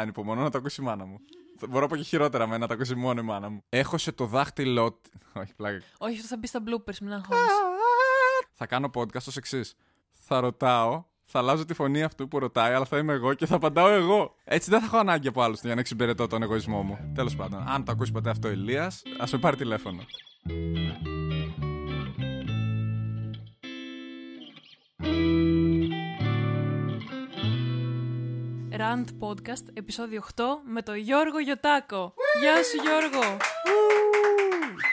[0.00, 1.18] Ανυπομονώ να το ακούσει η μάνα μου.
[1.68, 3.62] Μπορώ να πω και χειρότερα με να το ακούσει μόνο η μάνα μου.
[3.68, 4.92] Έχωσε το δάχτυλό.
[4.92, 5.80] τη- Όχι, πλάκα.
[5.98, 7.46] Όχι, αυτό θα μπει στα bloopers, μην αγχώνεσαι.
[8.52, 9.74] Θα κάνω podcast ως εξής.
[10.12, 13.54] Θα ρωτάω, θα αλλάζω τη φωνή αυτού που ρωτάει, αλλά θα είμαι εγώ και θα
[13.56, 14.34] απαντάω εγώ.
[14.44, 17.12] Έτσι δεν θα έχω ανάγκη από άλλους για να εξυπηρετώ τον εγωισμό μου.
[17.14, 20.02] Τέλος πάντων, αν το ακούσει ποτέ αυτό ο Ηλίας, ας με πάρει τηλέφωνο.
[28.86, 32.14] Rand Podcast, επεισόδιο 8, με τον Γιώργο Γιωτάκο.
[32.40, 33.36] Γεια σου Γιώργο!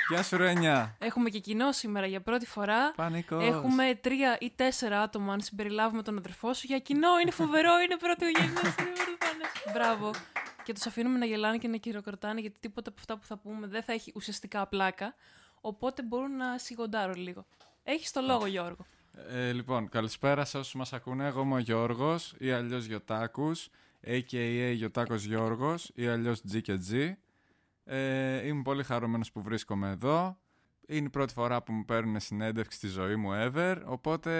[0.10, 0.98] Γεια σου, Ρένια.
[1.00, 2.92] Έχουμε και κοινό σήμερα για πρώτη φορά.
[2.96, 3.44] Πανικός.
[3.44, 7.20] Έχουμε τρία ή τέσσερα άτομα αν συμπεριλάβουμε τον αδερφό σου για κοινό.
[7.22, 9.46] Είναι φοβερό, είναι πρωτογενέ, είναι πρωτοφανέ.
[9.74, 10.12] Μπράβο.
[10.64, 13.68] Και τους αφήνουμε να γελάνε και να χειροκροτάνε γιατί τίποτα από αυτά που θα πούμε
[13.68, 15.16] δεν θα έχει ουσιαστικά πλάκα.
[15.62, 17.46] Οπότε μπορούν να σιγοντάρουν λίγο.
[17.84, 18.86] Έχεις το λόγο, Γιώργο.
[19.18, 21.28] Ε, λοιπόν, καλησπέρα σε όσους μας ακούνε.
[21.28, 23.70] Εγώ είμαι ο Γιώργος ή αλλιώς Γιωτάκους,
[24.06, 24.74] a.k.a.
[24.76, 27.12] Γιωτάκος Γιώργος ή αλλιώς G και G.
[27.86, 30.38] Ε, είμαι πολύ χαρούμενος που βρίσκομαι εδώ.
[30.88, 34.32] Είναι η πρώτη φορά που μου παίρνουν συνέντευξη στη ζωή μου ever, οπότε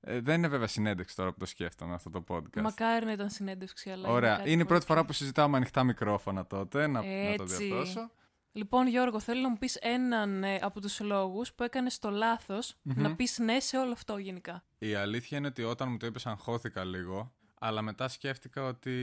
[0.00, 2.60] ε, δεν είναι βέβαια συνέντευξη τώρα που το σκέφτομαι αυτό το podcast.
[2.62, 4.08] Μακάρι να ήταν συνέντευξη, αλλά.
[4.08, 4.36] Ωραία.
[4.36, 7.42] κάτι Είναι η πρώτη πολύ φορά που συζητάω με ανοιχτά μικρόφωνα τότε, να, να το
[7.42, 7.64] Έτσι.
[7.64, 8.10] διορθώσω.
[8.52, 12.76] Λοιπόν, Γιώργο, θέλω να μου πεις έναν ε, από τους λόγους που έκανες το λαθος
[12.82, 14.64] να πεις ναι σε όλο αυτό γενικά.
[14.78, 18.94] Η αλήθεια είναι ότι όταν μου το είπες αγχώθηκα λίγο, αλλά μετά σκέφτηκα ότι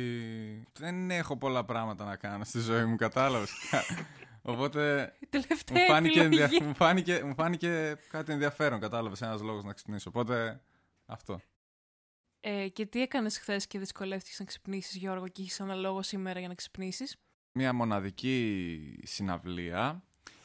[0.74, 3.52] δεν έχω πολλά πράγματα να κάνω στη ζωή μου, κατάλαβες.
[4.42, 6.44] Οπότε Η μου τελευταία φάνηκε, επιλογή.
[6.56, 10.10] ενδια- μου, φάνηκε, μου φάνηκε κάτι ενδιαφέρον, κατάλαβες, ένας λόγος να ξυπνήσω.
[10.10, 10.62] Οπότε
[11.06, 11.40] αυτό.
[12.40, 16.40] Ε, και τι έκανες χθες και δυσκολεύτηκες να ξυπνήσεις, Γιώργο, και έχεις ένα λόγο σήμερα
[16.40, 17.16] για να ξυπνήσεις;
[17.60, 20.04] Μια μοναδική συναυλία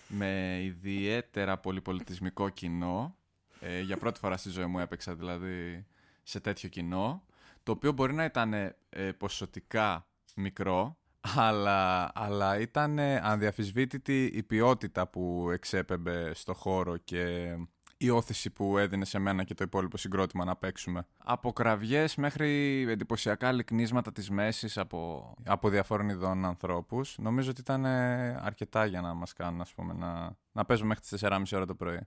[0.09, 3.17] με ιδιαίτερα πολυπολιτισμικό κοινό.
[3.61, 5.87] Ε, για πρώτη φορά στη ζωή μου έπαιξα δηλαδή
[6.23, 7.25] σε τέτοιο κοινό,
[7.63, 8.75] το οποίο μπορεί να ήταν ε,
[9.19, 17.55] ποσοτικά μικρό, αλλά, αλλά ήταν ε, αδιαφυσβήτητη η ποιότητα που εξέπεμπε στο χώρο και
[18.05, 21.07] η όθηση που έδινε σε μένα και το υπόλοιπο συγκρότημα να παίξουμε.
[21.25, 27.17] Από κραυγές μέχρι εντυπωσιακά λυκνίσματα της μέσης από, από διαφόρων ειδών ανθρώπους.
[27.19, 31.05] Νομίζω ότι ήταν ε, αρκετά για να μας κάνουν ας πούμε, να, να παίζουμε μέχρι
[31.05, 32.01] τις 4.30 ώρα το πρωί.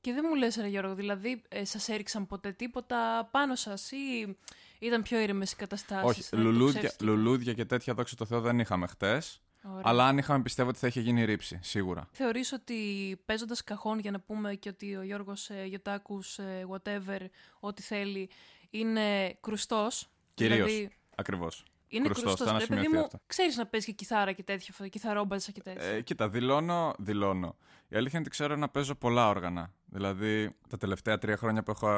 [0.00, 4.36] Και δεν μου λες, ρε Γιώργο, δηλαδή ε, σας έριξαν ποτέ τίποτα πάνω σας ή
[4.78, 6.04] ήταν πιο ήρεμες οι καταστάσεις.
[6.04, 7.04] Όχι, δηλαδή, το λουλούδια, ψεύτηκε.
[7.04, 9.42] λουλούδια και τέτοια δόξα τω Θεώ δεν είχαμε χτες.
[9.66, 9.82] Ωραία.
[9.84, 12.08] Αλλά αν είχαμε πιστεύω ότι θα είχε γίνει ρήψη, σίγουρα.
[12.12, 12.76] Θεωρείς ότι
[13.24, 17.20] παίζοντας καχών για να πούμε και ότι ο Γιώργος ε, Γιωτάκους, ε, whatever,
[17.60, 18.30] ό,τι θέλει,
[18.70, 20.08] είναι κρουστός.
[20.34, 20.66] Κυρίως.
[20.66, 21.64] Δηλαδή, Ακριβώς.
[21.88, 22.46] είναι Κρουστός, κρουστός.
[22.46, 23.20] θα Ρε, παιδί ανασημειωθεί μου, αυτό.
[23.26, 25.82] ξέρεις να παίζει και κιθάρα και τέτοια, κιθαρόμπαζα και τέτοια.
[25.88, 27.56] Ε, κοίτα, δηλώνω, δηλώνω.
[27.88, 29.72] Η αλήθεια είναι ότι ξέρω να παίζω πολλά όργανα.
[29.94, 31.88] Δηλαδή, τα τελευταία τρία χρόνια που έχω,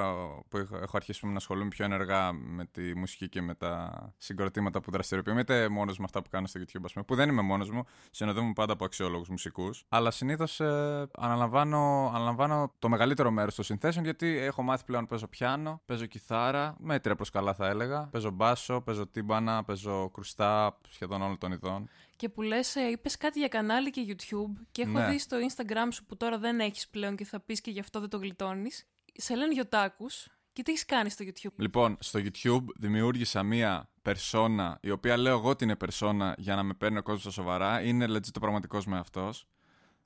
[0.49, 4.81] που έχω, έχω αρχίσει να ασχολούμαι πιο ενεργά με τη μουσική και με τα συγκροτήματα
[4.81, 7.43] που δραστηριοποιούμε, είτε μόνος με αυτά που κάνω στο YouTube, ας πούμε, που δεν είμαι
[7.43, 9.85] μόνος μου, συνοδεύομαι πάντα από αξιόλογους μουσικούς.
[9.89, 15.09] Αλλά συνήθως ε, αναλαμβάνω, αναλαμβάνω το μεγαλύτερο μέρος των συνθέσεων, γιατί έχω μάθει πλέον να
[15.09, 18.09] παίζω πιάνο, παίζω κιθάρα, μέτρια προς καλά θα έλεγα.
[18.11, 21.89] Παίζω μπάσο, παίζω τίμπανα, παίζω κρουστά σχεδόν όλων των ειδών.
[22.17, 25.11] Και που λες, ε, είπες κάτι για κανάλι και YouTube και έχω Ναι.
[25.11, 28.01] δει στο Instagram σου που τώρα δεν έχεις πλέον και θα πεις και γι' αυτό
[28.01, 28.87] δεν το γλιτώνεις.
[29.17, 34.79] Σε λένε Γιωτάκους και τι έχεις κάνει στο YouTube; Λοιπόν, στο YouTube δημιούργησα μία περσόνα,
[34.83, 37.83] η οποία λέω εγώ ότι είναι περσόνα για να με παίρνει ο κόσμος στα σοβαρά.
[37.83, 39.33] Είναι legit το πραγματικός με αυτό.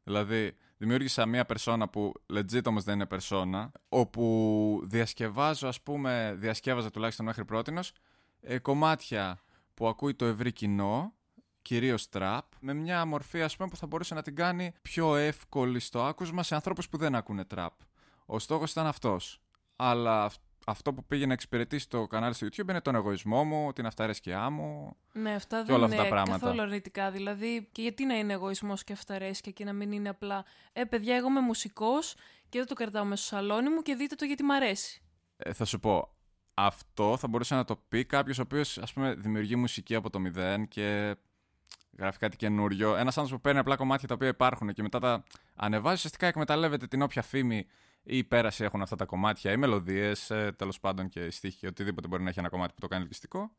[0.04, 6.90] Δηλαδή, δημιούργησα μία περσόνα που legit όμως δεν είναι περσόνα, όπου διασκευάζω, ας πούμε, διασκεύαζα
[6.90, 7.92] τουλάχιστον μέχρι πρότινος,
[8.40, 9.38] ε, κομμάτια
[9.74, 11.14] που ακούει το ευρύ κοινό,
[11.62, 15.80] κυρίως τραπ, με μια μορφή ας πούμε που θα μπορούσε να την κάνει πιο εύκολη
[15.80, 17.72] στο άκουσμα σε ανθρώπους που δεν ακούνε τραπ.
[18.26, 19.40] Ο στόχος ήταν αυτός.
[19.76, 23.72] Αλλά αυ- αυτό που πήγε να εξυπηρετήσει το κανάλι στο YouTube είναι τον εγωισμό μου,
[23.72, 24.96] την αυταρέσκειά μου.
[25.12, 26.38] Ναι, αυτά Και δεν όλα είναι αυτά τα πράγματα.
[26.38, 27.10] καθόλου αρνητικά.
[27.10, 31.16] Δηλαδή, και γιατί να είναι εγωισμός και αυταρέσκεια και να μην είναι απλά Ε, παιδιά,
[31.16, 32.14] εγώ είμαι μουσικός
[32.48, 35.02] και δεν το κρατάω μέσα στο σαλόνι μου και δείτε το γιατί μ' αρέσει.
[35.36, 36.14] Ε, θα σου πω,
[36.54, 40.18] αυτό θα μπορούσε να το πει κάποιος ο οποίος ας πούμε δημιουργεί μουσική από το
[40.18, 41.16] μηδέν και
[41.98, 42.88] γράφει κάτι καινούριο.
[42.96, 45.24] Ένας άνθρωπος που παίρνει απλά κομμάτια τα οποία υπάρχουν και μετά τα
[45.54, 47.66] ανεβάζει, ουσιαστικά εκμεταλλεύεται την όποια φήμη
[48.02, 50.26] ή πέραση έχουν αυτά τα κομμάτια, ή μελωδίες,
[50.56, 53.50] τέλος πάντων και στίχη, οτιδήποτε μπορεί να έχει ένα κομμάτι που το κάνει ελκυστικό.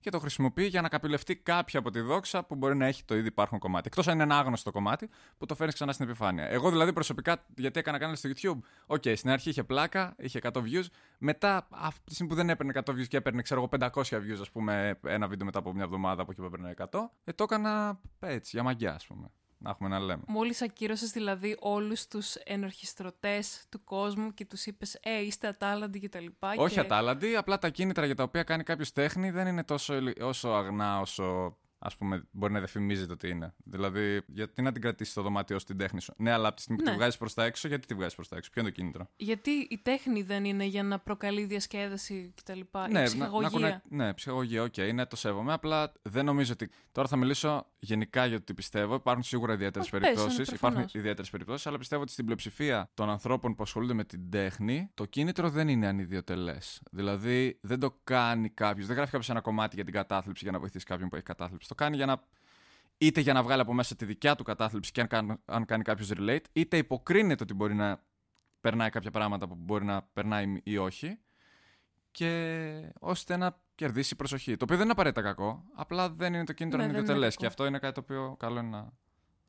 [0.00, 3.16] Και το χρησιμοποιεί για να καπηλευτεί κάποια από τη δόξα που μπορεί να έχει το
[3.16, 3.86] ήδη υπάρχον κομμάτι.
[3.86, 5.08] Εκτός αν είναι ένα άγνωστο κομμάτι
[5.38, 6.48] που το φέρνεις ξανά στην επιφάνεια.
[6.48, 10.50] Εγώ δηλαδή προσωπικά, γιατί έκανα κανένα στο YouTube, οκ, στην αρχή είχε πλάκα, είχε 100
[10.50, 10.84] views.
[11.18, 14.40] Μετά, αυτή τη στιγμή που δεν έπαιρνε 100 views και έπαιρνε, ξέρω εγώ, 500 views,
[14.40, 17.42] ας πούμε, ένα βίντεο μετά από μια εβδομάδα από εκεί που έπαιρνε 100, ε, το
[17.42, 19.30] έκανα έτσι, για μαγιά, ας πούμε.
[19.64, 20.22] Να έχουμε να λέμε.
[20.26, 26.08] Μόλις ακύρωσες δηλαδή όλους τους ενορχιστρωτές του κόσμου και τους είπες «Ε, είστε ατάλλαντοι» και
[26.08, 26.54] τα λοιπά.
[26.56, 26.80] Όχι και...
[26.80, 30.48] ατάλλαντοι, απλά τα κίνητρα για τα οποία κάνει κάποιος τέχνη δεν είναι τόσο, ελι- όσο
[30.48, 33.54] αγνά όσο ας πούμε, μπορεί να διαφημίζεται ότι είναι.
[33.64, 36.62] Δηλαδή, γιατί να την κρατήσεις στο δωμάτιό σου την τέχνη σου; Ναι, αλλά από τη
[36.62, 36.90] στιγμή που Ναι.
[36.92, 39.08] τη βγάζεις προς τα έξω, γιατί τη βγάζεις προς τα έξω; Ποιο είναι το κίνητρο;
[39.16, 42.58] Γιατί η τέχνη δεν είναι για να προκαλεί διασκέδαση κτλ.
[42.60, 43.48] η ναι, ψυχαγωγία.
[43.48, 45.52] κουνάει- ναι, ψυχαγωγία, οκ, ναι, το σέβομαι.
[45.52, 46.70] Απλά δεν νομίζω ότι.
[46.92, 48.94] Τώρα θα μιλήσω γενικά για το τι πιστεύω.
[48.94, 50.38] Υπάρχουν σίγουρα ιδιαίτερες Όχι, πες, περιπτώσεις.
[50.38, 50.94] ναι, Υπάρχουν προφανώς.
[50.94, 55.04] ιδιαίτερες περιπτώσεις, αλλά πιστεύω ότι στην πλειοψηφία των ανθρώπων που ασχολούνται με την τέχνη, το
[55.04, 56.82] κίνητρο δεν είναι ανιδιοτελές.
[56.90, 58.86] Δηλαδή, δεν το κάνει κάποιος.
[58.86, 61.68] Δεν γράφει κάποιος ένα κομμάτι για την κατάθλιψη για να βοηθήσει κάποιον που έχει κατάθλιψη.
[61.74, 62.22] Το κάνει για να.
[62.98, 65.82] είτε για να βγάλει από μέσα τη δικιά του κατάθλιψη και αν, κάν- αν κάνει
[65.82, 68.02] κάποιος relate, είτε υποκρίνεται ότι μπορεί να
[68.60, 71.18] περνάει κάποια πράγματα που μπορεί να περνάει ή όχι
[72.10, 74.56] και ώστε να κερδίσει προσοχή.
[74.56, 77.10] Το οποίο δεν είναι απαραίτητα κακό, απλά δεν είναι το κίνητρο Ναι, να δεν είναι
[77.12, 77.30] είναι ιδιωτελέ.
[77.30, 77.40] κακό.
[77.40, 78.92] Και αυτό είναι κάτι το οποίο καλό είναι να,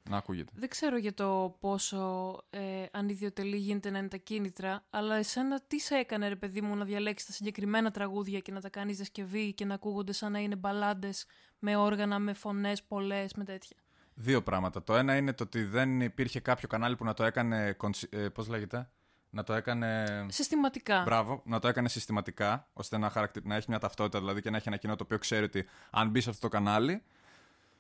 [0.09, 0.51] να ακούγεται.
[0.55, 5.79] Δεν ξέρω για το πόσο ε, ανιδιοτελή γίνεται να είναι τα κίνητρα, αλλά εσένα τι
[5.79, 9.53] σε έκανε, ρε παιδί μου, να διαλέξεις τα συγκεκριμένα τραγούδια και να τα κάνεις διασκευή
[9.53, 11.25] και να ακούγονται σαν να είναι μπαλάντες
[11.59, 13.77] με όργανα, με φωνές πολλές, με τέτοια.
[14.13, 14.83] Δύο πράγματα.
[14.83, 17.73] Το ένα είναι το ότι δεν υπήρχε κάποιο κανάλι που να το έκανε.
[17.73, 18.89] κονσι- Ε, Πώς λέγεται,
[19.29, 20.05] να το έκανε.
[20.29, 21.01] Συστηματικά.
[21.03, 23.41] Μπράβο, να το έκανε συστηματικά, ώστε να, χαρακτη...
[23.43, 26.09] να έχει μια ταυτότητα δηλαδή και να έχει ένα κοινό το οποίο ξέρει ότι αν
[26.09, 27.03] μπει σε αυτό το κανάλι,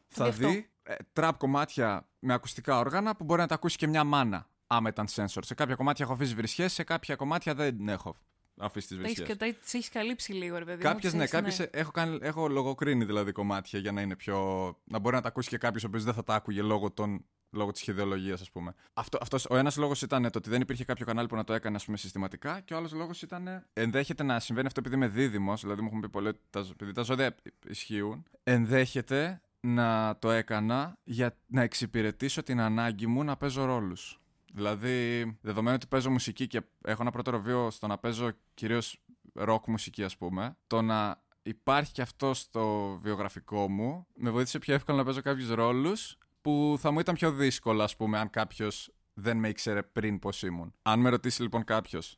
[0.07, 0.47] θα δει αυτό.
[0.47, 4.47] δει ε, τραπ κομμάτια με ακουστικά όργανα που μπορεί να τα ακούσει και μια μάνα,
[4.67, 5.39] άμα ήταν sensor.
[5.41, 8.17] Σε κάποια κομμάτια έχω αφήσει βρισιέ, σε κάποια κομμάτια δεν έχω
[8.57, 9.35] αφήσεις τις Τα έχεις, βρισιέ.
[9.35, 10.83] τα έχεις- τις έχεις καλύψει λίγο, ρε παιδί μου.
[10.83, 14.37] Κάποιες ναι, ξέρεις, κάποιες έχω, κάνει, έχω λογοκρίνει δηλαδή κομμάτια για να είναι πιο.
[14.83, 17.25] να μπορεί να τα ακούσει και κάποιος ο οποίος δεν θα τα άκουγε λόγω, των,
[17.51, 18.73] λόγω της ιδεολογία, ας πούμε.
[18.93, 21.53] Αυτό, αυτός, ο ένας λόγος ήταν το ότι δεν υπήρχε κάποιο κανάλι που να το
[21.53, 23.65] έκανε ας πούμε, συστηματικά και ο άλλος λόγος ήταν.
[23.73, 26.91] ενδέχεται να συμβαίνει αυτό επειδή είμαι δίδυμος, δηλαδή μου έχουν πει πολλοί ότι τα, επειδή
[26.91, 27.35] τα ζώδια
[27.67, 28.23] ισχύουν.
[28.43, 34.19] Ενδέχεται να το έκανα για να εξυπηρετήσω την ανάγκη μου να παίζω ρόλους.
[34.55, 39.01] Δηλαδή, δεδομένου ότι παίζω μουσική και έχω ένα πρώτο βίο στο να παίζω κυρίως
[39.33, 44.73] ροκ μουσική, ας πούμε, το να υπάρχει και αυτό στο βιογραφικό μου με βοήθησε πιο
[44.73, 48.93] εύκολα να παίζω κάποιους ρόλους που θα μου ήταν πιο δύσκολο, ας πούμε, αν κάποιος
[49.13, 50.73] δεν με ήξερε πριν πώς ήμουν.
[50.81, 52.17] Αν με ρωτήσει λοιπόν κάποιος,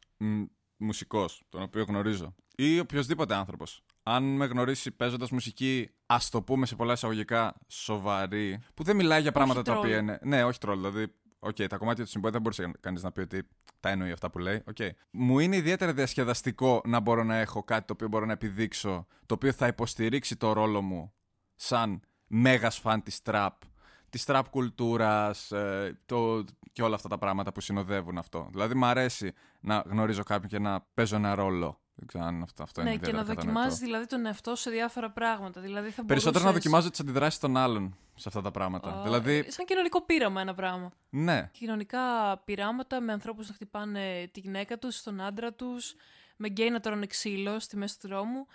[0.77, 6.65] μουσικός, τον οποίο γνωρίζω, ή οποιοδήποτε άνθρωπος, αν με γνωρίσει παίζοντας μουσική, ας το πούμε
[6.65, 9.77] σε πολλά εισαγωγικά, σοβαρή, που δεν μιλάει για πράγματα τα troll.
[9.77, 10.19] οποία είναι.
[10.23, 11.13] Ναι, όχι τρόλ, δηλαδή.
[11.47, 13.47] Οκ, τα κομμάτια του Sin Boy δεν μπορούσε κανείς να πει ότι
[13.79, 14.63] τα εννοεί αυτά που λέει.
[14.67, 14.77] Οκ.
[15.11, 19.33] Μου είναι ιδιαίτερα διασκεδαστικό να μπορώ να έχω κάτι το οποίο μπορώ να επιδείξω, το
[19.33, 21.13] οποίο θα υποστηρίξει το ρόλο μου
[21.55, 23.61] σαν μέγας φαν της τραπ,
[24.09, 28.47] της τραπ κουλτούρας ε, το, και όλα αυτά τα πράγματα που συνοδεύουν αυτό.
[28.51, 31.81] Δηλαδή μου αρέσει να γνωρίζω κάποιον και να παίζω ένα ρόλο.
[31.95, 33.85] Δεν ξέρω αν αυτό, αυτό Ναι, είναι και να ιδιαίτερα δοκιμάζεις κατανοητό.
[33.85, 35.61] δηλαδή τον εαυτό σου σε διάφορα πράγματα.
[35.61, 38.99] Δηλαδή θα Περισσότερο να μπορούσες- δοκιμάζω τις αντιδράσεις των άλλων σε αυτά τα πράγματα.
[38.99, 40.91] Α, δηλαδή, Σαν κοινωνικό πείραμα ένα πράγμα.
[41.09, 41.49] ναι.
[41.53, 45.95] Κοινωνικά πειράματα με ανθρώπους να χτυπάνε τη γυναίκα τους, τον άντρα τους,
[46.35, 48.47] με γκέι να τρώνε ξύλο στη μέση του δρόμου.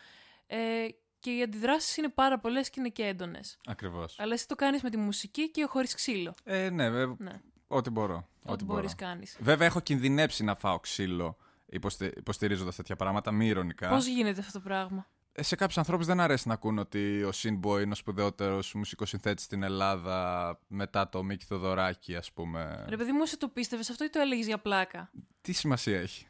[0.46, 0.86] Ε,
[1.20, 3.58] και οι αντιδράσεις είναι πάρα πολλές και είναι και έντονες.
[3.66, 4.18] Ακριβώς.
[4.18, 6.34] Αλλά εσύ το κάνεις με τη μουσική και χωρίς ξύλο.
[6.44, 8.14] Ε, ναι, βέβαια, Ναι, ό,τι μπορώ.
[8.42, 8.78] ό,τι Ό,τι μπορώ.
[8.80, 9.36] μπορείς κάνεις.
[9.40, 11.36] Βέβαια, έχω κινδυνεύσει να φάω ξύλο
[11.66, 12.12] υποστη...
[12.16, 13.88] υποστηρίζοντας τέτοια πράγματα, μη ηρωνικά.
[13.88, 17.30] Πώς γίνεται αυτό το πράγμα; Ε, σε κάποιους ανθρώπους δεν αρέσει να ακούν ότι ο
[17.42, 22.84] Sinboy είναι ο σπουδαιότερος μουσικοσυνθέτης στην Ελλάδα μετά το Μίκη Θοδωράκη, ας πούμε.
[22.88, 26.26] Ρε παιδί μου, εσύ το πίστευες; Αυτό ή το έλεγες για πλάκα; Τι σημασία έχει;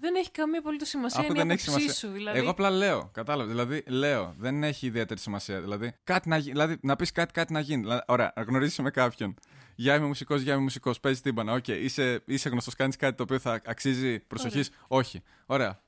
[0.00, 1.20] Δεν έχει καμία απολύτως σημασία.
[1.20, 2.08] Αφού είναι η δεν έχει άποψή σημασία.
[2.08, 2.14] σου.
[2.14, 3.10] Δηλαδή, Εγώ απλά λέω.
[3.12, 4.34] Κατάλαβες; Δηλαδή, λέω.
[4.38, 5.60] Δεν έχει ιδιαίτερη σημασία.
[5.60, 7.82] Δηλαδή, κάτι να, γι- δηλαδή, να πεις κάτι, κάτι να γίνει.
[7.82, 9.34] Δηλαδή, ωραία, να γνωρίσει με κάποιον.
[9.78, 11.00] Γεια είμαι μουσικός, γεια είμαι μουσικός.
[11.00, 11.52] Παίζεις τύμπανα.
[11.52, 11.68] Οκ.
[11.68, 15.22] Είσαι, είσαι γνωστός, κάνεις κάτι το οποίο θα αξίζει προσοχής; Όχι.
[15.46, 15.80] Ωραία.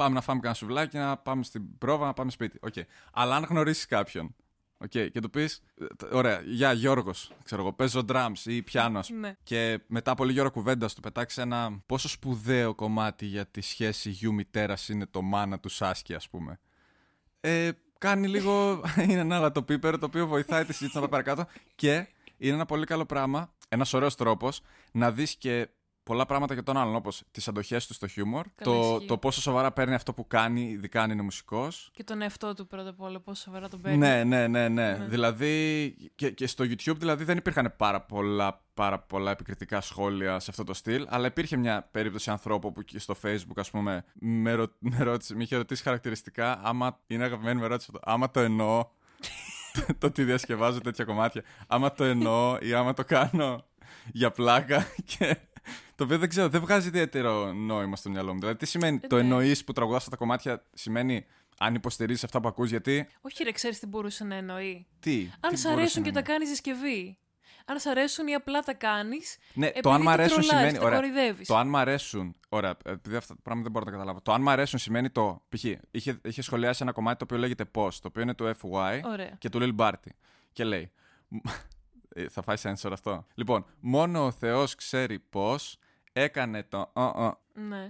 [0.00, 2.58] Πάμε να φάμε κανένα σουβλάκι, να πάμε στην πρόβα, να πάμε σπίτι.
[2.62, 2.74] Οκ.
[3.12, 4.34] Αλλά αν γνωρίσεις κάποιον.
[4.78, 5.62] οκ, και του πεις,
[6.12, 9.28] ωραία, γεια Γιώργος, ξέρω εγώ, παίζω drums ή πιάνο, ας πούμε.
[9.28, 9.36] Ναι.
[9.42, 14.10] Και μετά από λίγη ώρα κουβέντας του πετάξεις ένα πόσο σπουδαίο κομμάτι για τη σχέση
[14.10, 16.60] γιου μητέρας είναι το μάνα του Saske, ας πούμε.
[17.40, 18.82] Ε, κάνει λίγο.
[19.08, 22.86] είναι ένα αλατοπίπερο το οποίο βοηθάει τη συζήτηση να πάει παρακάτω και είναι ένα πολύ
[22.86, 24.60] καλό πράγμα, ένας ωραίος τρόπος
[24.92, 25.68] να δεις και
[26.02, 29.06] πολλά πράγματα για τον άλλον, όπως τις αντοχές του στο χιούμορ, Καλά, το, ισχύει.
[29.06, 31.90] το πόσο σοβαρά παίρνει αυτό που κάνει, ειδικά αν είναι μουσικός.
[31.92, 33.98] Και τον εαυτό του πρώτα απ' όλα, πόσο σοβαρά τον παίρνει.
[33.98, 34.96] Ναι, ναι, ναι, ναι.
[34.96, 35.06] Ναι.
[35.06, 40.50] Δηλαδή και, και στο YouTube δηλαδή δεν υπήρχαν πάρα πολλά, πάρα πολλά επικριτικά σχόλια σε
[40.50, 44.52] αυτό το στυλ, αλλά υπήρχε μια περίπτωση ανθρώπου που και στο Facebook, ας πούμε, με,
[44.52, 48.40] ρω, με, ρώτησε, με είχε ρωτήσει χαρακτηριστικά άμα είναι αγαπημένη με ρώτησε αυτό, άμα το
[48.40, 48.84] εννοώ,
[49.72, 53.64] το, το ότι διασκευάζω τέτοια κομμάτια, άμα το εννοώ ή άμα το κάνω
[54.12, 55.36] για πλάκα και...
[55.94, 58.38] Το οποίο δεν ξέρω, δεν βγάζει ιδιαίτερο νόημα στο μυαλό μου.
[58.38, 59.22] Δηλαδή, τι σημαίνει Ε, το ναι.
[59.22, 61.26] εννοείς που τραγουδάς αυτά τα κομμάτια, σημαίνει
[61.58, 64.86] αν υποστηρίζεις αυτά που ακούς, γιατί; Όχι, ρε, ξέρεις τι μπορούσε να εννοεί.
[65.00, 65.30] Τι.
[65.40, 66.28] Αν τι σ' μπορούσε αρέσουν να και τα είναι.
[66.28, 67.18] κάνεις διασκευή.
[67.66, 69.36] αν σ' αρέσουν ή απλά τα κάνεις.
[69.54, 70.72] Ναι, το αν μ' αρέσουν σημαίνει.
[70.78, 71.46] Τα Ωραία, κοροϊδεύεις.
[71.46, 72.34] το αν μ' αρέσουν.
[72.48, 74.20] Ωραία, επειδή αυτά τα πράγματα δεν μπορώ να τα καταλάβω.
[74.22, 75.42] Το αν μ' αρέσουν σημαίνει το.
[75.48, 75.64] Π.χ.
[75.90, 79.30] Είχε, είχε σχολιάσει ένα κομμάτι το οποίο λέγεται Post, το οποίο είναι του FY Ωραία.
[79.38, 80.10] και του Lil Barty.
[80.52, 80.90] Και λέει.
[82.14, 83.26] Ε, θα φάει sensor αυτό.
[83.34, 85.78] Λοιπόν, μόνο ο Θεός ξέρει πώς
[86.12, 86.90] έκανε το.
[86.94, 87.86] ο, ο, Ναι.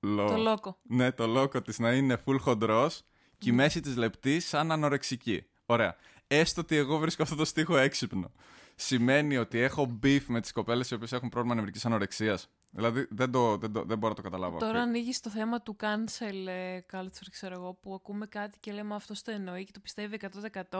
[0.00, 0.78] λο- Το λόκο.
[0.82, 3.02] Ναι, το λόκο της να είναι full χοντρός
[3.38, 5.44] και η μέση της λεπτή σαν ανορεξική.
[5.66, 5.96] Ωραία.
[6.26, 8.30] Έστω ότι εγώ βρίσκω αυτό το στίχο έξυπνο.
[8.76, 12.48] Σημαίνει ότι έχω beef με τις κοπέλες οι οποίες έχουν πρόβλημα νευρικής ανορεξίας.
[12.74, 14.58] Δηλαδή δεν, το, δεν, το, δεν μπορώ να το καταλάβω.
[14.58, 14.82] Τώρα αυτό.
[14.82, 19.14] ανοίγεις το θέμα του cancel ε, culture, ξέρω εγώ, που ακούμε κάτι και λέμε αυτό
[19.24, 20.78] το εννοεί και το πιστεύει 100%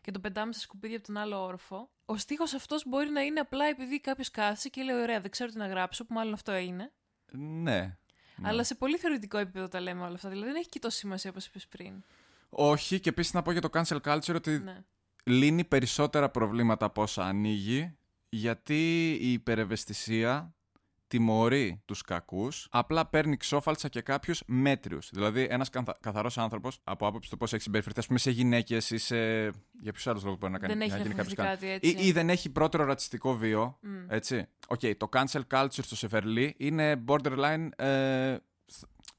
[0.00, 1.90] και το πετάμε στα σκουπίδια από τον άλλο όροφο.
[2.04, 5.50] Ο στίχος αυτός μπορεί να είναι απλά επειδή κάποιος κάθισε και λέει: Ωραία, δεν ξέρω
[5.50, 6.92] τι να γράψω, που μάλλον αυτό είναι.
[7.32, 7.80] Ναι.
[8.36, 8.48] ναι.
[8.48, 10.28] Αλλά σε πολύ θεωρητικό επίπεδο τα λέμε όλα αυτά.
[10.28, 12.04] Δηλαδή δεν έχει και τόση σημασία όπως είπες πριν.
[12.50, 14.84] Όχι, και επίσης να πω για το cancel culture ότι Ναι.
[15.24, 17.96] λύνει περισσότερα προβλήματα από όσα ανοίγει,
[18.28, 20.54] γιατί η υπερευαισθησία
[21.10, 25.08] τιμωρεί τους κακούς, απλά παίρνει ξώφαλτσα και κάποιους μέτριους.
[25.12, 25.96] Δηλαδή, ένας καθα...
[26.00, 29.16] καθαρός άνθρωπος, από άποψη του πώς έχει συμπεριφερθεί, ας πούμε, σε γυναίκες ή σε...
[29.80, 31.66] Για ποιους άλλους λόγους μπορεί να κάνει Δεν έχει να να γίνει φοβηθεί κάποιος κάτι
[31.66, 32.04] κα- έτσι.
[32.04, 33.88] Ή, ή δεν έχει πρώτερο ρατσιστικό βίο, Μμ.
[34.08, 34.46] έτσι.
[34.68, 38.36] Οκ, το cancel culture στο Σεφερλί είναι borderline ε,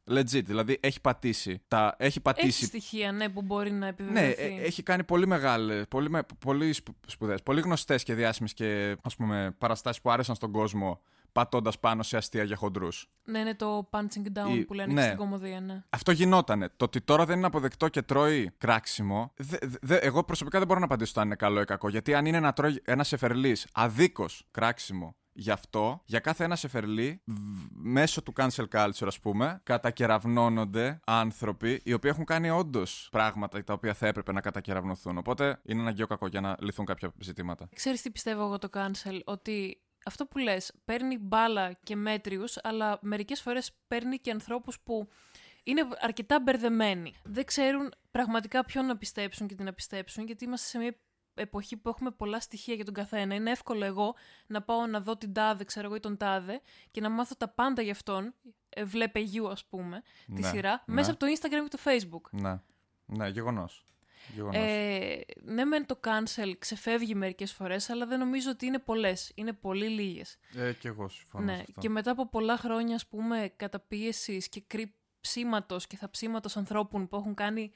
[0.10, 1.62] legit, δηλαδή έχει πατήσει.
[1.68, 1.96] Τα...
[2.00, 4.42] Έχει πατήσει Έχει στοιχεία, ναι, που μπορεί να ναι, επιβεβαιωθεί.
[4.44, 8.98] ε, έχει κάνει πολύ μεγάλε, πολύ, με- πολύ σπου- σπουδαίες, πολύ γνωστές και διάσημες και
[9.04, 13.10] ας πούμε παραστάσεις που άρεσαν στον κόσμο πατώντας πάνω σε αστεία για χοντρούς.
[13.24, 15.00] Ναι, είναι το punching down Η- που λένε ναι.
[15.00, 15.84] και στην κομμωδία, ναι.
[15.90, 16.70] Αυτό γινότανε.
[16.78, 20.80] Το ότι τώρα δεν είναι αποδεκτό και τρώει κράξιμο, δε, δε- εγώ προσωπικά δεν μπορώ
[20.80, 21.90] να απαντήσω το αν είναι καλό ή κακό.
[21.90, 27.22] Γιατί αν είναι να τρώει ένα σεφερλής αδίκως κράξιμο γι' αυτό, για κάθε ένα σεφερλί,
[27.26, 27.36] β-
[27.72, 33.74] μέσω του cancel culture, ας πούμε, κατακεραυνώνονται άνθρωποι οι οποίοι έχουν κάνει όντως πράγματα τα
[33.74, 35.18] οποία θα έπρεπε να κατακεραυνωθούν.
[35.18, 37.70] Οπότε είναι αναγκαίο κακό για να λυθούν κάποια ζητήματα.
[37.76, 43.00] Ξέρεις τι πιστεύω εγώ το cancel, ότι αυτό που λες παίρνει μπάλα και μέτριους, αλλά
[43.02, 45.10] μερικές φορές παίρνει και ανθρώπους που
[45.64, 47.14] είναι αρκετά μπερδεμένοι.
[47.24, 50.96] Δεν ξέρουν πραγματικά ποιον να πιστέψουν και τι να πιστέψουν, γιατί είμαστε σε μια
[51.34, 53.36] εποχή που έχουμε πολλά στοιχεία για τον καθένα.
[53.36, 54.16] Είναι εύκολο εγώ
[54.48, 57.48] να πάω να δω την τάδε, ξέρω εγώ, ή τον τάδε και να μάθω τα
[57.50, 58.34] πάντα για αυτόν.
[58.70, 60.94] Ε, βλέπε γιου, ας πούμε, τη Ναι, σειρά, ναι.
[60.94, 62.30] μέσα από το Instagram και το Facebook.
[62.32, 62.60] Ναι.
[63.06, 63.86] Ναι, γεγονός.
[64.34, 64.56] Γεγονός.
[64.56, 69.32] Ε, ναι, μεν το cancel ξεφεύγει μερικές φορές, αλλά δεν νομίζω ότι είναι πολλές.
[69.36, 70.38] Είναι πολύ λίγες.
[70.56, 71.82] Ε, και εγώ συμφωνώ Ναι, σε αυτό.
[71.82, 77.34] και μετά από πολλά χρόνια, ας πούμε, καταπίεσης και κρύψίματο και θαψίματο ανθρώπων που έχουν
[77.34, 77.72] κάνει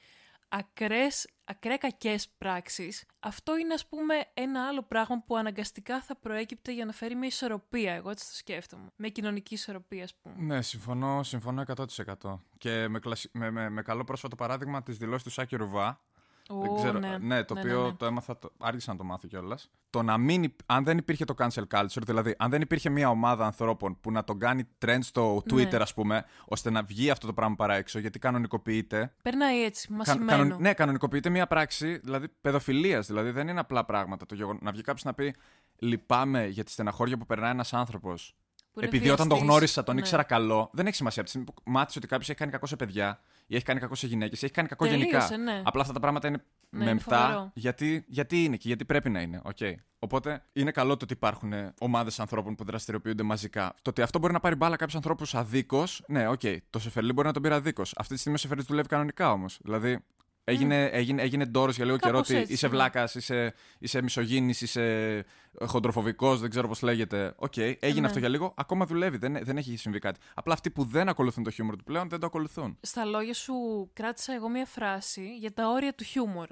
[0.50, 6.74] ακραίες, ακραία κακές πράξεις, αυτό είναι, ας πούμε, ένα άλλο πράγμα που αναγκαστικά θα προέκυπτε
[6.74, 7.94] για να φέρει μια ισορροπία.
[7.94, 8.88] Εγώ έτσι το σκέφτομαι.
[8.96, 10.36] Με κοινωνική ισορροπία, ας πούμε.
[10.38, 12.40] Ναι, συμφωνώ, συμφωνώ 100%.
[12.58, 16.04] Και με, κλασι- με, με, με καλό πρόσφατο παράδειγμα της δηλώσης του Σάκη Ρουβά.
[16.50, 17.10] Δεν Ω, ξέρω, ναι.
[17.12, 17.94] το Ναι, οποίο ναι, ναι.
[17.94, 19.70] το έμαθα, το, άργησα να το μάθω κιόλας.
[19.90, 23.10] Το να μην, υπ- αν δεν υπήρχε το cancel culture, δηλαδή αν δεν υπήρχε μια
[23.10, 25.78] ομάδα ανθρώπων που να τον κάνει trend στο Twitter, Ναι.
[25.78, 29.14] ας πούμε, ώστε να βγει αυτό το πράγμα παρά έξω, γιατί κανονικοποιείται.
[29.22, 30.30] Περνάει έτσι, Κα- μασημένο.
[30.32, 33.08] κανον- ναι, κανονικοποιείται μια πράξη, δηλαδή παιδοφιλίας.
[33.08, 34.25] Δηλαδή δεν είναι απλά πράγματα.
[34.25, 35.36] Το γεγονό να βγει κάποιος να πει
[35.80, 38.36] Λυπάμαι για τη στεναχώρια που περνάει ένας άνθρωπος.
[38.75, 39.50] Που είναι Επειδή όταν το βιαστής.
[39.50, 40.01] γνώρισα, τον Ναι.
[40.01, 41.22] ήξερα καλό, δεν έχει σημασία.
[41.22, 43.79] Από τη στιγμή που μάθησε ότι κάποιος έχει κάνει κακό σε παιδιά ή έχει κάνει
[43.79, 45.38] κακό σε γυναίκες ή έχει κάνει κακό Τελείωσε, γενικά.
[45.38, 45.62] ναι.
[45.65, 46.38] Απλά αυτά τα πράγματα είναι
[46.70, 47.51] Ναι, είναι μεμπτά φοβερό.
[47.53, 49.41] γιατί, γιατί είναι και γιατί πρέπει να είναι.
[49.55, 49.74] Okay.
[50.00, 53.74] Οπότε είναι καλό το ότι υπάρχουν ομάδες ανθρώπων που δραστηριοποιούνται μαζικά.
[53.82, 56.41] Το ότι αυτό μπορεί να πάρει μπάλα κάποιους ανθρώπους αδίκως, ναι, οκ.
[56.70, 57.94] Το Σεφερλί μπορεί να τον πήρε αδίκως.
[57.98, 59.60] Αυτή τη στιγμή ο Σεφερλίς δουλεύει κανονικά όμως.
[59.63, 60.00] Δηλαδή
[60.46, 62.74] έγινε, έγινε, έγινε ντόρος για λίγο καιρό Κάπως ότι έτσι, είσαι ναι.
[62.74, 65.25] βλάκας, είσαι, είσαι μισογίνης, είσαι
[65.66, 67.34] χοντροφοβικός, δεν ξέρω πώς λέγεται.
[67.36, 68.08] Οκ, έγινε ναι.
[68.08, 68.54] αυτό για λίγο.
[68.58, 70.20] Ακόμα δουλεύει, δεν, δεν έχει συμβεί κάτι.
[70.34, 72.78] Απλά αυτοί που δεν ακολουθούν το χιούμορ του πλέον δεν το ακολουθούν.
[72.82, 73.54] Στα λόγια σου
[73.94, 76.48] κράτησα εγώ μία φράση για τα όρια του χιούμορ.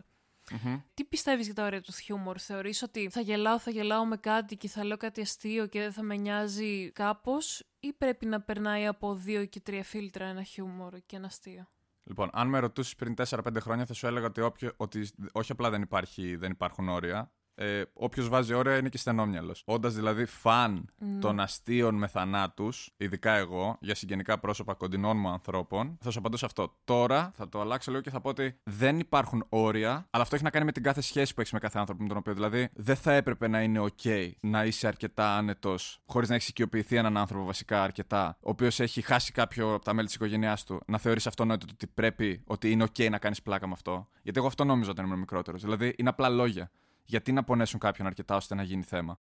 [0.93, 4.57] Τι πιστεύεις για τα όρια του χιούμορ, θεωρείς ότι θα γελάω, θα γελάω με κάτι
[4.57, 8.87] και θα λέω κάτι αστείο και δεν θα με νοιάζει κάπως ή πρέπει να περνάει
[8.87, 11.67] από δύο και τρία φίλτρα ένα χιούμορ και ένα αστείο;
[12.03, 15.69] Λοιπόν, αν με ρωτούσες πριν 4-5 χρόνια, θα σου έλεγα ότι, όποιο, ότι όχι απλά
[15.69, 17.31] δεν, υπάρχει, δεν υπάρχουν όρια.
[17.55, 19.63] Ε, Όποιος βάζει όρια είναι και στενόμυαλος.
[19.65, 20.85] Όντας δηλαδή φαν
[21.19, 26.45] των αστείων με θανάτους, ειδικά εγώ, για συγγενικά πρόσωπα κοντινών μου ανθρώπων, θα σου απαντήσω
[26.45, 26.77] αυτό.
[26.83, 30.43] Τώρα θα το αλλάξω λίγο και θα πω ότι δεν υπάρχουν όρια, αλλά αυτό έχει
[30.43, 32.33] να κάνει με την κάθε σχέση που έχεις με κάθε άνθρωπο με τον οποίο.
[32.33, 36.95] Δηλαδή, δεν θα έπρεπε να είναι OK να είσαι αρκετά άνετος, χωρίς να έχεις οικειοποιηθεί
[36.95, 40.81] έναν άνθρωπο βασικά αρκετά, ο οποίος έχει χάσει κάποιο από τα μέλη της οικογένειάς του,
[40.85, 44.07] να θεωρείς αυτονόητο ότι πρέπει, ότι είναι OK να κάνεις πλάκα με αυτό.
[44.21, 45.61] Γιατί εγώ αυτό νόμιζα όταν ήμουν μικρότερος.
[45.61, 46.71] Δηλαδή, είναι απλά λόγια.
[47.03, 49.19] Γιατί να πονέσουν κάποιον αρκετά ώστε να γίνει θέμα.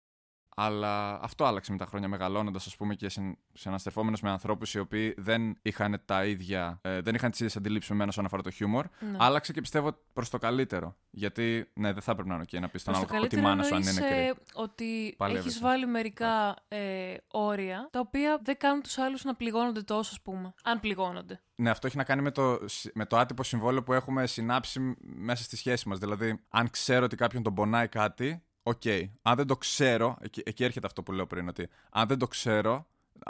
[0.62, 3.10] Αλλά αυτό άλλαξε με τα χρόνια μεγαλώνοντας, ας πούμε, και
[3.52, 6.78] συναστρεφόμενος με ανθρώπους οι οποίοι δεν είχαν τα ίδια.
[6.82, 8.86] Ε, δεν είχαν τις ίδιες αντιλήψεις με μένα όσον αφορά το χιούμορ.
[9.00, 9.16] Ναι.
[9.18, 10.96] Άλλαξε και πιστεύω προς το καλύτερο.
[11.10, 13.34] Γιατί, ναι, δεν θα έπρεπε να είναι okay, να πεις στον Προς το άλλο ότι
[13.34, 14.26] η καλύτερο μάνα σου αν είναι εννοείς, κρύη.
[14.26, 15.48] ε, ότι Παλεύεσαι.
[15.48, 20.20] έχεις βάλει μερικά ε, όρια, τα οποία δεν κάνουν τους άλλους να πληγώνονται τόσο, ας
[20.20, 20.54] πούμε.
[20.64, 21.40] Αν πληγώνονται.
[21.54, 22.58] Ναι, αυτό έχει να κάνει με το,
[22.94, 25.98] με το άτυπο συμβόλαιο που έχουμε συνάψει μέσα στη σχέση μας.
[25.98, 28.82] Δηλαδή, αν ξέρω ότι κάποιον τον πονάει κάτι, οκ.
[29.22, 32.26] Αν δεν το ξέρω, εκεί, εκεί έρχεται αυτό που λέω πριν, ότι αν δεν το
[32.26, 32.86] ξέρω,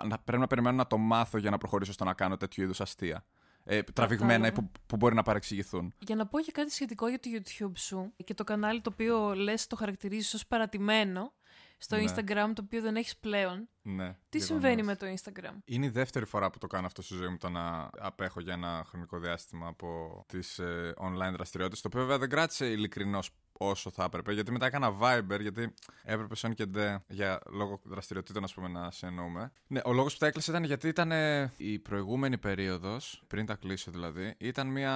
[0.06, 2.80] να, πρέπει να περιμένω να το μάθω για να προχωρήσω στο να κάνω τέτοιου είδους
[2.80, 3.24] αστεία.
[3.64, 4.62] Ε, τραβηγμένα ή Κατάλαβα.
[4.72, 5.94] που, που μπορεί να παρεξηγηθούν.
[5.98, 9.34] Για να πω και κάτι σχετικό για το YouTube σου και το κανάλι το οποίο
[9.34, 11.32] λες το χαρακτηρίζεις ως παρατημένο
[11.78, 12.04] στο Ναι.
[12.06, 13.68] Instagram το οποίο δεν έχεις πλέον.
[13.82, 14.16] Ναι.
[14.28, 14.46] Τι γεγονός.
[14.62, 17.36] συμβαίνει με το Instagram; Είναι η δεύτερη φορά που το κάνω αυτό στη ζωή μου,
[17.36, 21.80] το να απέχω για ένα χρονικό διάστημα από τις ε, online δραστηριότητες.
[21.80, 23.30] Το οποίο βέβαια δεν κράτησε ειλικρινώς
[23.62, 28.44] όσο θα έπρεπε, γιατί μετά έκανα Viber, γιατί έπρεπε σαν και ντε για λόγω δραστηριοτήτων,
[28.44, 29.52] ας πούμε, να σε εννοούμε.
[29.66, 33.54] Ναι, ο λόγος που τα έκλεισε ήταν γιατί ήταν ε, η προηγούμενη περίοδος, πριν τα
[33.54, 34.94] κλείσω δηλαδή, ήταν μια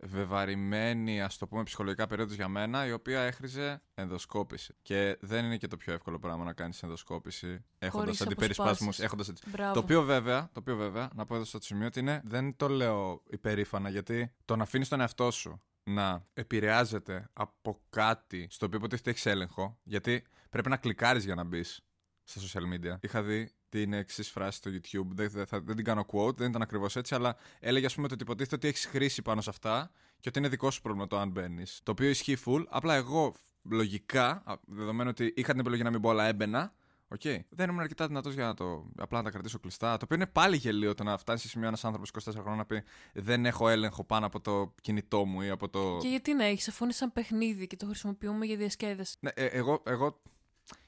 [0.00, 4.74] βεβαρημένη, ας το πούμε, ψυχολογικά περίοδος για μένα, η οποία έχριζε ενδοσκόπηση.
[4.82, 9.04] Και δεν είναι και το πιο εύκολο πράγμα να κάνεις ενδοσκόπηση έχοντας Χωρίς αντιπερισπάσμους, αποσπάσεις.
[9.04, 9.44] έχοντας έτσι.
[9.50, 9.72] Μπράβο.
[9.72, 12.68] Το οποίο βέβαια, το οποίο βέβαια, να πω εδώ στο σημείο ότι είναι, δεν το
[12.68, 18.78] λέω υπερήφανα, γιατί το να αφήνεις τον εαυτό σου να επηρεάζεται από κάτι στο οποίο
[18.78, 21.80] υποτίθεται έχεις έλεγχο, γιατί πρέπει να κλικάρεις για να μπεις
[22.24, 22.96] στα social media.
[23.00, 26.48] Είχα δει την εξής φράση στο YouTube, δεν, δεν, θα- δεν την κάνω quote, δεν
[26.48, 29.90] ήταν ακριβώς έτσι, αλλά έλεγε ας πούμε ότι υποτίθεται ότι έχεις χρήση πάνω σε αυτά
[30.20, 31.80] και ότι είναι δικό σου πρόβλημα το αν μπαίνεις.
[31.82, 36.00] Το οποίο ισχύει full, απλά εγώ λογικά, α, δεδομένου ότι είχα την επιλογή να μην
[36.00, 36.74] μπω, αλλά έμπαινα,
[37.08, 37.20] Οκ.
[37.48, 39.96] Δεν ήμουν αρκετά δυνατός για να το απλά να τα κρατήσω κλειστά.
[39.96, 42.64] Το οποίο είναι πάλι γελίο το να φτάσει σε σημείο ένας άνθρωπος 24 χρόνων να
[42.64, 42.82] πει
[43.12, 45.98] Δεν έχω έλεγχο πάνω από το κινητό μου ή από το.
[46.00, 49.16] Και γιατί να έχεις, αφού είναι σαν παιχνίδι και το χρησιμοποιούμε για διασκέδαση.
[49.20, 50.20] Ναι, ε, εγώ, εγώ.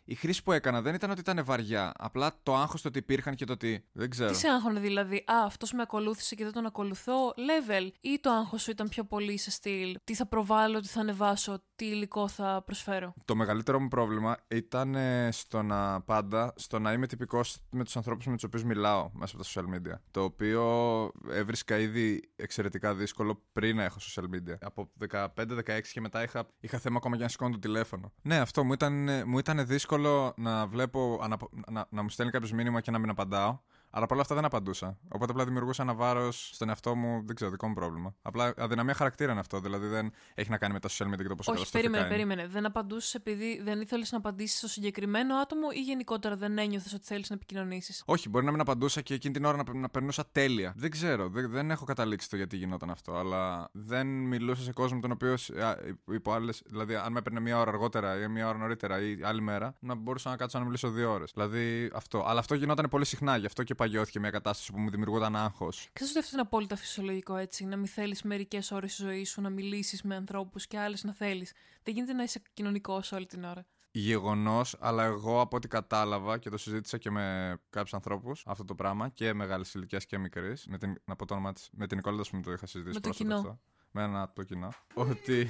[0.09, 1.93] Η χρήση που έκανα δεν ήταν ότι ήταν βαριά.
[1.97, 3.85] Απλά το άγχος το ότι υπήρχαν και το ότι.
[3.93, 4.31] Δεν ξέρω.
[4.31, 7.91] Τι σε άγχωνε δηλαδή, Α, αυτός με ακολούθησε και δεν τον ακολουθώ, level.
[8.01, 11.63] Ή το άγχος σου ήταν πιο πολύ σε στυλ, Τι θα προβάλλω, τι θα ανεβάσω,
[11.77, 13.15] τι υλικό θα προσφέρω.
[13.25, 17.97] Το μεγαλύτερο μου πρόβλημα ήταν ε, στο να πάντα στο να είμαι τυπικός με τους
[17.97, 20.01] ανθρώπους με τους οποίους μιλάω μέσα από τα social media.
[20.11, 20.63] Το οποίο
[21.31, 24.57] έβρισκα ήδη εξαιρετικά δύσκολο πριν να έχω social media.
[24.61, 28.13] Από 15-16 και μετά είχα, είχα θέμα ακόμα για να σηκώνω το τηλέφωνο.
[28.23, 29.96] Ναι, αυτό μου ήταν, ε, μου ήταν δύσκολο
[30.37, 33.59] να βλέπω, αναπο- να, να μου στέλνει κάποιος μήνυμα και να μην απαντάω.
[33.91, 34.99] Αλλά παρόλα αυτά δεν απαντούσα.
[35.09, 38.15] Οπότε απλά δημιουργούσα ένα βάρος στον εαυτό μου, δεν ξέρω, δικό μου πρόβλημα.
[38.23, 39.61] Απλά αδυναμία χαρακτήρα είναι αυτό.
[39.61, 42.05] Δηλαδή δεν έχει να κάνει με τα social media και το πόσο Όχι, καταστροφικά περίμενε,
[42.07, 42.15] είναι.
[42.15, 42.47] περίμενε.
[42.47, 47.05] Δεν απαντούσες επειδή δεν ήθελες να απαντήσεις στο συγκεκριμένο άτομο ή γενικότερα δεν ένιωθες ότι
[47.05, 50.25] θέλεις να επικοινωνήσεις; Όχι, μπορεί να μην απαντούσα και εκείνη την ώρα να, να περνούσα
[50.33, 50.73] τέλεια.
[50.77, 53.17] Δεν ξέρω, δεν, δεν έχω καταλήξει το γιατί γινόταν αυτό.
[53.17, 55.75] Αλλά δεν μιλούσα σε κόσμο τον οποίο α,
[56.13, 56.63] υπό άλλες.
[56.67, 59.95] Δηλαδή, αν με έπαιρνε μία ώρα αργότερα ή μία ώρα νωρίτερα ή άλλη μέρα, να
[59.95, 61.31] μπορούσα να κάτσω να μιλήσω δύο ώρες.
[61.35, 62.25] Δηλαδή αυτό.
[62.27, 63.37] Αλλά αυτό γινόταν πολύ συχνά.
[63.37, 65.89] Γι' αυτό και παγιώθηκε μια κατάσταση που μου δημιουργούταν άγχος.
[65.93, 67.65] Ξέρεις ότι αυτό είναι απόλυτα φυσιολογικό έτσι.
[67.65, 71.13] Να μην θέλεις μερικές ώρες στη ζωή σου να μιλήσεις με ανθρώπους και άλλες να
[71.15, 71.53] θέλεις.
[71.83, 73.67] Δεν γίνεται να είσαι κοινωνικός όλη την ώρα.
[73.91, 78.75] Γεγονός, αλλά εγώ από ό,τι κατάλαβα και το συζήτησα και με κάποιους ανθρώπους αυτό το
[78.75, 80.57] πράγμα και μεγάλη ηλικία και μικρή.
[80.67, 81.69] Με την, να πω το όνομα της.
[81.73, 83.37] Με την Νικόλα, που το είχα συζητήσει Με το πρόσφατα κοινό.
[83.37, 83.61] αυτό.
[83.91, 84.73] Με ένα από το κοινό.
[84.95, 85.49] Ότι.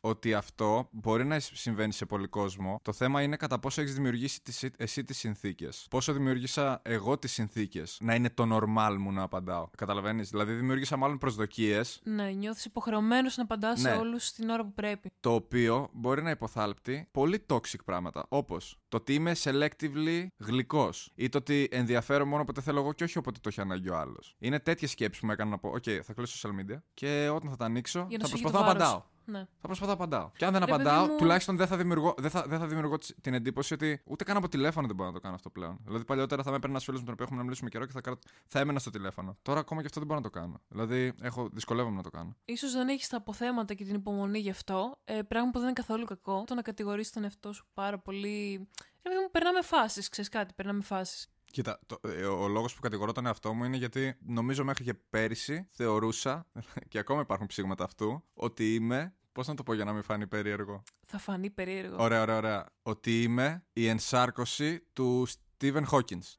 [0.00, 2.80] Ότι αυτό μπορεί να συμβαίνει σε πολύ κόσμο.
[2.82, 5.86] Το θέμα είναι κατά πόσο έχεις δημιουργήσει τις, εσύ τις συνθήκες.
[5.90, 9.68] Πόσο δημιούργησα εγώ τις συνθήκες να είναι το normal μου να απαντάω.
[9.76, 13.96] Καταλαβαίνεις; Δηλαδή, δημιούργησα μάλλον προσδοκίες Ναι, νιώθεις υποχρεωμένος να απαντάς σε Ναι.
[13.96, 15.12] όλους την ώρα που πρέπει.
[15.20, 18.26] το οποίο μπορεί να υποθάλπτει πολύ toxic πράγματα.
[18.28, 23.04] Όπως το ότι είμαι selectively γλυκός ή το ότι ενδιαφέρω μόνο όποτε θέλω εγώ και
[23.04, 24.36] όχι όποτε το έχει ανάγκη ο άλλος.
[24.38, 27.50] Είναι τέτοιες σκέψεις που με έκαναν να πω: OK, θα κλείσω social media και όταν
[27.50, 28.92] θα τα ανοίξω Για να θα σου φύγει προσπαθώ το να βάρος.
[28.94, 29.16] απαντάω.
[29.30, 29.38] Ναι.
[29.60, 30.30] Θα προσπαθώ να απαντάω.
[30.36, 32.66] Και αν δεν Ρε, παιδί απαντάω, μου- τουλάχιστον δεν θα, δημιουργώ, δεν, θα, δεν θα
[32.66, 35.50] δημιουργώ τσι- την εντύπωση ότι ούτε καν από τηλέφωνο δεν μπορώ να το κάνω αυτό
[35.50, 35.78] πλέον.
[35.84, 37.92] Δηλαδή, παλιότερα θα με έπαιρνε ένας φίλος με τον οποίο έχουμε να μιλήσουμε καιρό και
[37.92, 39.36] θα, κρα- θα έμενα στο τηλέφωνο.
[39.42, 40.60] Τώρα ακόμα και αυτό δεν μπορώ να το κάνω.
[40.68, 42.36] Δηλαδή, έχω, δυσκολεύομαι να το κάνω.
[42.44, 44.98] Ίσως δεν έχεις τα αποθέματα και την υπομονή γι' αυτό.
[45.04, 46.44] Ε, πράγμα που δεν είναι καθόλου κακό.
[46.46, 48.68] Το να κατηγορήσει τον εαυτό σου πάρα πολύ.
[49.02, 50.08] Ρε παιδί μου, περνάμε φάσεις.
[50.08, 51.28] Ξέρεις κάτι, περνάμε φάσεις.
[51.52, 54.84] Κοίτα, το, ε, ο, ο λόγος που κατηγορώ τον εαυτό μου είναι γιατί νομίζω μέχρι
[54.84, 56.46] και πέρυσι θεωρούσα,
[56.88, 59.14] και ακόμα υπάρχουν ψήγματα αυτού, ότι είμαι.
[59.38, 61.96] Πώς να το πω για να μην φάνει περίεργο; Θα φανεί περίεργο.
[61.98, 62.66] Ωραία, ωραία, ωραία.
[62.82, 66.36] Ότι είμαι η ενσάρκωση του Stephen Hawkins.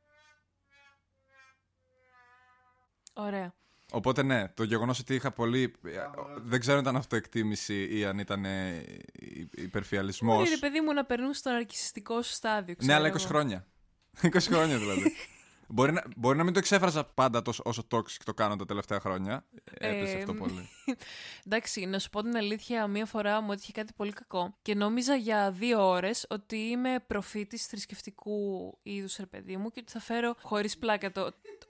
[3.13, 3.53] Ωραία.
[3.91, 5.75] Οπότε ναι, το γεγονός ότι είχα πολύ.
[6.35, 8.45] Δεν ξέρω αν ήταν αυτοεκτίμηση ή αν ήταν
[9.51, 10.37] υπερφιαλισμός.
[10.37, 12.75] Μπορεί ρε παιδί μου να περνούν στο ναρκιστικό σου στάδιο.
[12.77, 13.27] Ναι, ξέρω αλλά 20 εγώ.
[13.27, 13.65] χρόνια.
[14.21, 15.13] 20 χρόνια δηλαδή.
[15.71, 18.99] Μπορεί να, μπορεί να μην το εξέφραζα πάντα τόσο, όσο toxic το κάνω τα τελευταία
[18.99, 19.45] χρόνια.
[19.63, 20.69] Έπεσε Ε, αυτό πολύ.
[21.45, 25.15] Εντάξει, να σου πω την αλήθεια, μία φορά μου έτυχε κάτι πολύ κακό και νόμιζα
[25.15, 30.35] για δύο ώρες ότι είμαι προφήτης θρησκευτικού είδους, ρε παιδί μου, και ότι θα φέρω
[30.41, 31.21] χωρίς πλάκα το.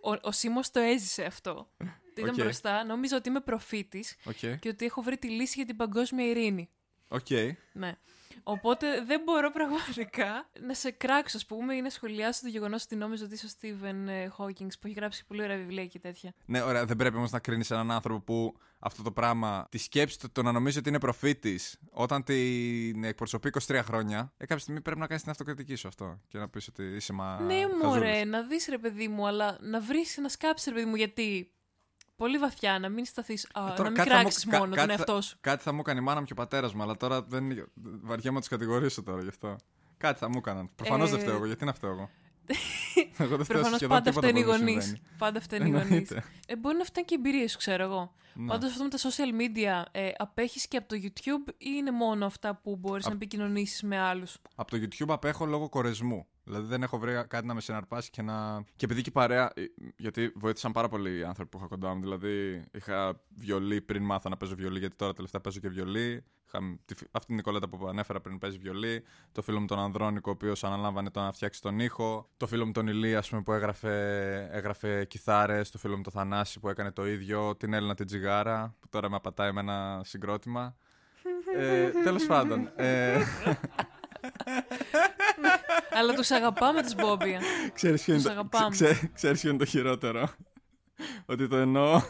[0.01, 1.69] Ο, ο Σίμος το έζησε αυτό.
[2.15, 2.35] Ήταν Οκ.
[2.35, 4.59] μπροστά, νόμιζα ότι είμαι προφήτης Οκ.
[4.59, 6.69] και ότι έχω βρει τη λύση για την παγκόσμια ειρήνη.
[7.07, 7.29] Οκ.
[7.73, 7.97] Ναι.
[8.43, 12.95] Οπότε δεν μπορώ πραγματικά να σε κράξω, ας πούμε, ή να σχολιάσω το γεγονός ότι
[12.95, 16.33] νόμιζα ότι είσαι ο Στίβεν Χόκινγκς που έχει γράψει πολύ ωραία βιβλία και τέτοια.
[16.45, 20.19] Ναι, ωραία, δεν πρέπει όμως να κρίνεις έναν άνθρωπο που αυτό το πράγμα, τη σκέψη
[20.19, 24.81] του, το να νομίζει ότι είναι προφήτης, όταν την εκπροσωπεί 23 χρόνια, ε, κάποια στιγμή
[24.81, 27.39] πρέπει να κάνεις την αυτοκριτική σου αυτό και να πεις ότι είσαι μα.
[27.39, 27.83] ναι, χαζούλης.
[27.83, 31.51] μωρέ, να δεις ρε παιδί μου, αλλά να βρεις να σκάψεις ρε παιδί μου, γιατί.
[32.19, 33.43] Πολύ βαθιά, να μην σταθείς.
[33.43, 35.37] Ε, να τώρα μην κάτι θα μου- κράξεις κα- μόνο τον κάτι θα- εαυτό σου.
[35.41, 37.69] Κάτι θα μου έκανε η μάνα μου και ο πατέρας μου, αλλά τώρα δεν.
[38.01, 39.55] Βαριέμαι να του κατηγορήσω τώρα γι' αυτό.
[39.97, 40.69] Κάτι θα μου έκαναν.
[40.75, 41.45] Προφανώς δεν Ε, φταίω εγώ.
[41.45, 42.09] Γιατί να φταίω εγώ;
[43.17, 44.83] εγώ δεν φταίω Προφανώς σχεδόν πάντα τίποτα φταίνει οι από ό,τι γονείς.
[44.83, 45.07] συμβαίνει.
[45.17, 45.85] Πάντα φταίνει οι γονείς.
[45.89, 46.23] Εννοείται.
[46.47, 48.13] Ε, μπορεί να φτάνει και η εμπειρία σου, ξέρω εγώ.
[48.33, 48.47] Ναι.
[48.47, 52.25] Πάντως αυτό με τα social media, ε, απέχεις και από το YouTube ή είναι μόνο
[52.25, 56.25] αυτά που μπορείς να επικοινωνήσεις με άλλους; Από το YouTube απέχω λόγω κορεσμού.
[56.49, 58.63] Δηλαδή δεν έχω βρει κάτι να με συναρπάσει και να.
[58.75, 59.51] Και επειδή και η παρέα.
[59.55, 59.61] ε,
[59.97, 62.01] Γιατί βοήθησαν πάρα πολύ οι άνθρωποι που είχα κοντά μου.
[62.01, 66.23] Δηλαδή είχα βιολί πριν μάθω να παίζω βιολί, γιατί τώρα τελευταία παίζω και βιολί.
[66.47, 69.03] Είχα τη φι- αυτή την Νικολέτα που ανέφερα πριν παίζει βιολί.
[69.31, 72.29] Το φίλο μου τον Ανδρώνικο, ο οποίος αναλάμβανε το να φτιάξει τον ήχο.
[72.37, 75.69] Το φίλο μου τον Ηλία, ας πούμε, που έγραφε, έγραφε κιθάρες.
[75.71, 77.55] Το φίλο μου τον Θανάση που έκανε το ίδιο.
[77.55, 80.75] Την Έλληνα την Τζιγάρα, που τώρα με απατάει με ένα συγκρότημα.
[81.57, 82.69] ε, Τέλος πάντων.
[82.75, 83.17] Ε,
[85.91, 87.39] Αλλά τους αγαπάμε τους Μπόμπια.
[87.73, 88.69] Ξέρεις ποιο, είναι Τους το, αγαπάμε.
[88.69, 90.29] ξέ- ξέ- ξέρεις ποιο είναι το χειρότερο;
[91.25, 92.01] Ότι το εννοώ.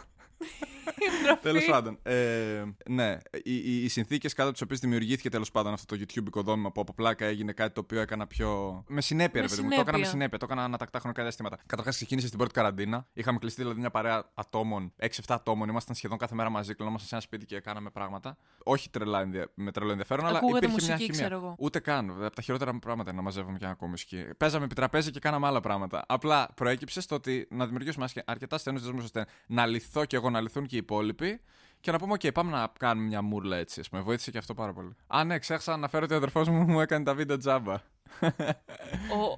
[1.42, 2.00] Τέλος πάντων.
[2.04, 6.04] Ε, ναι, οι, οι, οι συνθήκες κάτω από τις οποίες δημιουργήθηκε τέλος πάντων αυτό το
[6.04, 8.84] YouTube οικοδόμημα που από πλάκα έγινε κάτι το οποίο έκανα πιο.
[8.88, 9.70] Με συνέπεια, Με ρε παιδί μου.
[9.70, 10.12] Το έκανα με συνέπεια.
[10.12, 10.38] συνέπεια.
[10.38, 11.58] Το έκανα ανατακτά χρονικά διαστήματα.
[11.66, 13.08] Καταρχάς ξεκίνησε στην πρώτη καραντίνα.
[13.14, 15.70] Είχαμε κλειστεί δηλαδή μια παρέα ατόμων, 6-7 ατόμων.
[15.70, 18.38] Ήμασταν σχεδόν κάθε μέρα μαζί, κλεινόμασταν σε ένα σπίτι και κάναμε πράγματα.
[18.64, 21.28] Όχι τρελά, ενδια- με τρελό ενδιαφέρον, αλλά Ακούγατε υπήρχε μια μουσική, χημεία.
[21.28, 21.56] ξέρω εγώ.
[21.60, 22.24] Ούτε καν.
[22.24, 24.26] Από τα χειρότερα μου πράγματα είναι να μαζεύουμε και να ακούμε μουσική.
[24.38, 26.04] Παίζαμε επί τραπέζι και κάναμε άλλα πράγματα.
[26.08, 30.29] Απλά προέκυψε στο ότι να δημιουργήσουμε ασχε- αρκετά στενού δεσμούς ώστε να λυθώ κι εγώ,
[30.30, 31.42] να λυθούν και οι υπόλοιποι.
[31.82, 33.80] Και να πούμε, OK, πάμε να κάνουμε μια μούρλα έτσι.
[33.80, 34.02] Ας πούμε.
[34.02, 34.96] Βοήθησε και αυτό πάρα πολύ.
[35.08, 37.74] Α, ναι, ξέχασα να αναφέρω ότι ο αδερφός μου μου έκανε τα βίντεο τζάμπα.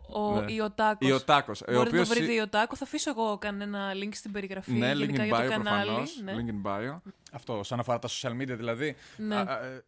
[0.10, 0.52] Ο, ο Ναι.
[0.52, 1.08] Ιωτάκος.
[1.10, 1.52] Η Οτάκο.
[1.72, 2.76] Μπορείτε να το βρείτε Ιωτάκο.
[2.76, 5.86] Θα αφήσω εγώ κανένα link στην περιγραφή Ναι, link γενικά in για το bio κανάλι.
[5.86, 6.22] προφανώς.
[6.24, 6.34] Ναι.
[6.36, 7.00] Link in bio.
[7.32, 8.96] Αυτό, όσον αφορά τα social media δηλαδή.
[9.18, 9.36] Ναι.
[9.36, 9.86] Α, α, ε,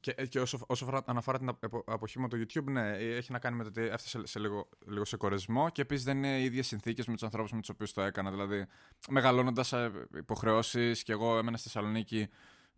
[0.00, 3.38] και, και όσο, όσο αφορά, αναφορά την απο- αποχή με το YouTube, ναι, έχει να
[3.38, 6.44] κάνει με το ότι έφτασε σε λίγο, λίγο σε κορεσμό και επίσης δεν είναι οι
[6.44, 8.30] ίδιες συνθήκες με τους ανθρώπους με τους οποίους το έκανα.
[8.30, 8.66] Δηλαδή,
[9.08, 9.74] μεγαλώνοντας
[10.16, 12.28] υποχρεώσεις και εγώ έμενα στη Θεσσαλονίκη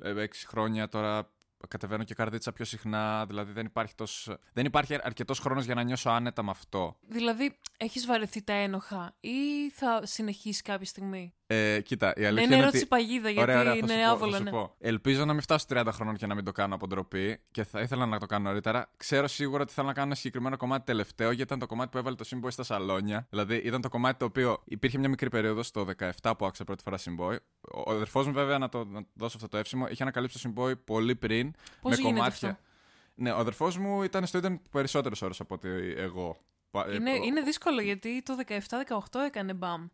[0.02, 1.30] ε, έξι χρόνια, τώρα
[1.68, 3.26] κατεβαίνω και καρδίτσα πιο συχνά.
[3.26, 6.96] Δηλαδή, δεν υπάρχει, τόσο, δεν υπάρχει αρκετός χρόνος για να νιώσω άνετα με αυτό.
[7.08, 12.44] Δηλαδή, έχεις βαρεθεί τα ένοχα ή θα συνεχίσεις κάποια στιγμή; Ε, κοίτα, η Ναι, αλήθεια
[12.44, 14.30] είναι είναι ερώτηση ότι παγίδα, γιατί Ωραία, ωραία, θα είναι σου πω, άβολο.
[14.30, 14.50] θα σου ναι.
[14.50, 14.74] πω.
[14.78, 17.80] Ελπίζω να μην φτάσω 30 χρόνων και να μην το κάνω από ντροπή και θα
[17.80, 18.90] ήθελα να το κάνω νωρίτερα.
[18.96, 21.98] Ξέρω σίγουρα ότι θέλω να κάνω ένα συγκεκριμένο κομμάτι τελευταίο γιατί ήταν το κομμάτι που
[21.98, 23.26] έβαλε το Simboy στα σαλόνια.
[23.30, 25.86] Δηλαδή ήταν το κομμάτι το οποίο υπήρχε μια μικρή περίοδος το
[26.22, 27.36] 17 που άκουσα πρώτη φορά Simboy.
[27.86, 30.52] Ο αδερφός μου, βέβαια, να το, να το δώσω αυτό το εύσημο, είχε ανακαλύψει το
[30.56, 31.50] Simboy πολύ πριν.
[31.80, 32.48] Πώς με γίνεται κομμάτια.
[32.48, 32.60] αυτό;
[33.14, 36.36] Ναι, ο αδερφός μου ήταν στο ίντερνετ περισσότερε ώρες από ότι εγώ.
[36.70, 39.86] Πα- ε, Είναι, ο- είναι δύσκολο γιατί το 17-18 έκανε μπαμ.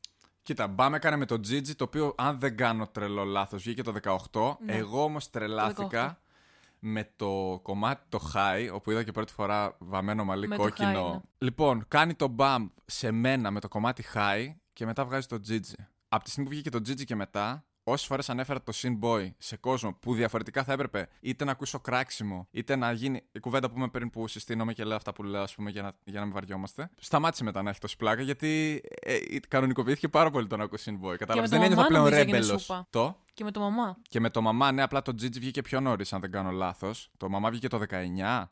[0.46, 3.94] Κοίτα, μπαμ έκανε με το Gigi, το οποίο αν δεν κάνω τρελό λάθος βγήκε το
[4.30, 4.56] 18.
[4.64, 4.72] Ναι.
[4.72, 6.20] Εγώ όμως Το τρελάθηκα
[6.78, 11.08] με το κομμάτι το high, όπου είδα και πρώτη φορά βαμμένο μαλλί Με το κόκκινο.
[11.08, 11.20] high, ναι.
[11.38, 15.74] Λοιπόν, κάνει το μπαμ σε μένα με το κομμάτι high και μετά βγάζει το Gigi.
[16.08, 19.30] Από τη στιγμή που βγήκε το Gigi και μετά, όσες φορές ανέφερα το Sin Boy
[19.38, 23.70] σε κόσμο που διαφορετικά θα έπρεπε είτε να ακούσω κράξιμο, είτε να γίνει η κουβέντα
[23.70, 26.18] που είμαι πριν που συστήνομαι και λέω αυτά που λέω, ας πούμε, για να, για
[26.20, 26.90] να μην βαριόμαστε.
[26.98, 30.78] Σταμάτησε μετά να έχει τόση πλάκα γιατί ε, ε, κανονικοποιήθηκε πάρα πολύ το να ακούω
[30.84, 31.16] Sin Boy.
[31.16, 31.50] Κατάλαβες.
[31.50, 32.62] το Δεν ένιωθα μαμά πλέον νομίζω έγινε ρέμπελος.
[32.62, 32.86] σούπα.
[32.90, 33.96] Το; Και με το μαμά.
[34.08, 37.10] Και με το μαμά, ναι, απλά το Gigi βγήκε πιο νωρίς, αν δεν κάνω λάθος.
[37.16, 38.50] Το μαμά βγήκε το 19.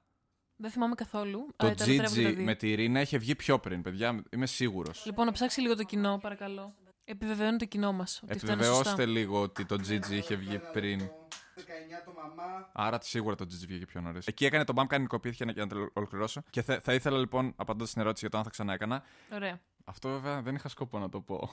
[0.57, 1.47] Δεν θυμάμαι καθόλου.
[1.57, 2.45] Το Α, τα λατρεύω και τα Gigi δύο.
[2.45, 4.23] με τη Ρίνα είχε βγει πιο πριν, παιδιά.
[4.31, 5.03] Είμαι σίγουρος.
[5.07, 6.75] Λοιπόν, να ψάξει λίγο το κοινό, παρακαλώ.
[7.05, 8.81] Επιβεβαιώνει το κοινό μας ότι αυτό είναι σωστά.
[8.81, 11.01] Επιβεβαιώστε λίγο ότι το Gigi είχε βγει πριν.
[11.01, 11.61] 19
[12.05, 12.71] το μαμά.
[12.73, 14.27] Άρα σίγουρα το Gigi βγήκε πιο νωρίς.
[14.27, 16.43] Εκεί έκανε το BAM, κάνει κοπήθηκε για να το ολοκληρώσω.
[16.51, 19.03] Και θα, θα ήθελα λοιπόν, απαντώντας στην ερώτηση για το αν θα ξανά έκανα.
[19.33, 19.61] Ωραία.
[19.85, 21.51] Αυτό βέβαια δεν είχα σκοπό να το πω.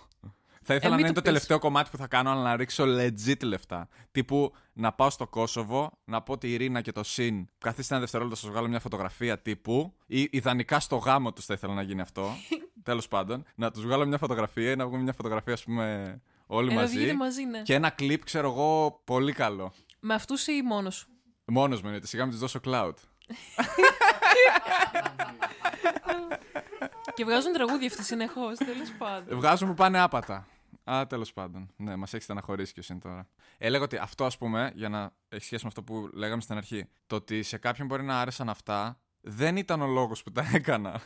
[0.63, 1.24] Θα ήθελα Ε, μην να είναι το το πεις.
[1.30, 3.88] τελευταίο κομμάτι που θα κάνω, αλλά να ρίξω legit λεφτά.
[4.12, 7.47] Τύπου να πάω στο Κόσοβο, να πω τη Ειρήνα και το Συν.
[7.58, 9.93] Καθίστε ένα δευτερόλεπτο, σας βγάλω μια φωτογραφία τύπου.
[10.06, 12.30] Ή ιδανικά στο γάμο τους θα ήθελα να γίνει αυτό.
[12.84, 13.43] Τέλος πάντων.
[13.56, 16.15] Να τους βγάλω μια φωτογραφία ή να βγούμε μια φωτογραφία, ας πούμε,
[16.47, 16.97] όλοι Ε, να μαζί.
[16.97, 17.62] βγείτε μαζί, ναι.
[17.62, 19.74] Και ένα κλιπ, ξέρω εγώ, πολύ καλό.
[20.00, 21.08] Με αυτούς ή μόνος σου;
[21.45, 22.93] Μόνος μου είναι, σιγά μην τους δώσω cloud.
[27.13, 29.38] και βγάζουν τραγούδια αυτοί συνεχώς, τέλος πάντων.
[29.38, 30.47] Βγάζουν που πάνε άπατα.
[30.91, 31.71] Α, τέλος πάντων.
[31.75, 33.27] Ναι, μας έχεις στεναχωρήσει και εσύ τώρα.
[33.58, 36.89] Έλεγα ότι αυτό, ας πούμε, για να έχει σχέση με αυτό που λέγαμε στην αρχή,
[37.08, 41.01] το ότι σε κάποιον μπορεί να άρεσαν αυτά, δεν ήταν ο λόγος που τα έκανα.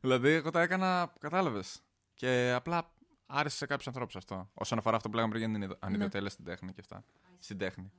[0.00, 1.80] δηλαδή, εγώ τα έκανα, κατάλαβες.
[2.14, 2.90] Και απλά
[3.26, 4.50] άρεσε σε κάποιους ανθρώπους αυτό.
[4.54, 7.04] Όσον αφορά αυτό που λέγαμε πριν για την ανιδιοτέλεια στην τέχνη και αυτά.
[7.38, 7.92] Στην τέχνη.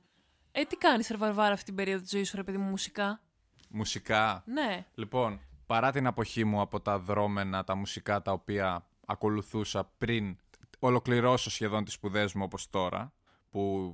[0.52, 3.22] Ε, τι κάνει, Σερβαρβάρα, αυτή την περίοδο της ζωής σου, ρε παιδί μου, μουσικά;
[3.68, 4.42] Μουσικά.
[4.46, 4.86] Ναι.
[4.94, 10.36] Λοιπόν, παρά την αποχή μου από τα δρόμενα, τα μουσικά τα οποία ακολουθούσα πριν
[10.78, 13.12] ολοκληρώσω σχεδόν τις σπουδές μου όπως τώρα,
[13.50, 13.92] που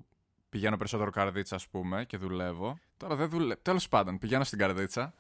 [0.49, 2.79] πηγαίνω περισσότερο καρδίτσα ας πούμε και δουλεύω.
[2.97, 3.61] Τώρα δεν δουλεύω.
[3.63, 5.15] Τέλος πάντων, πηγαίνω στην καρδίτσα.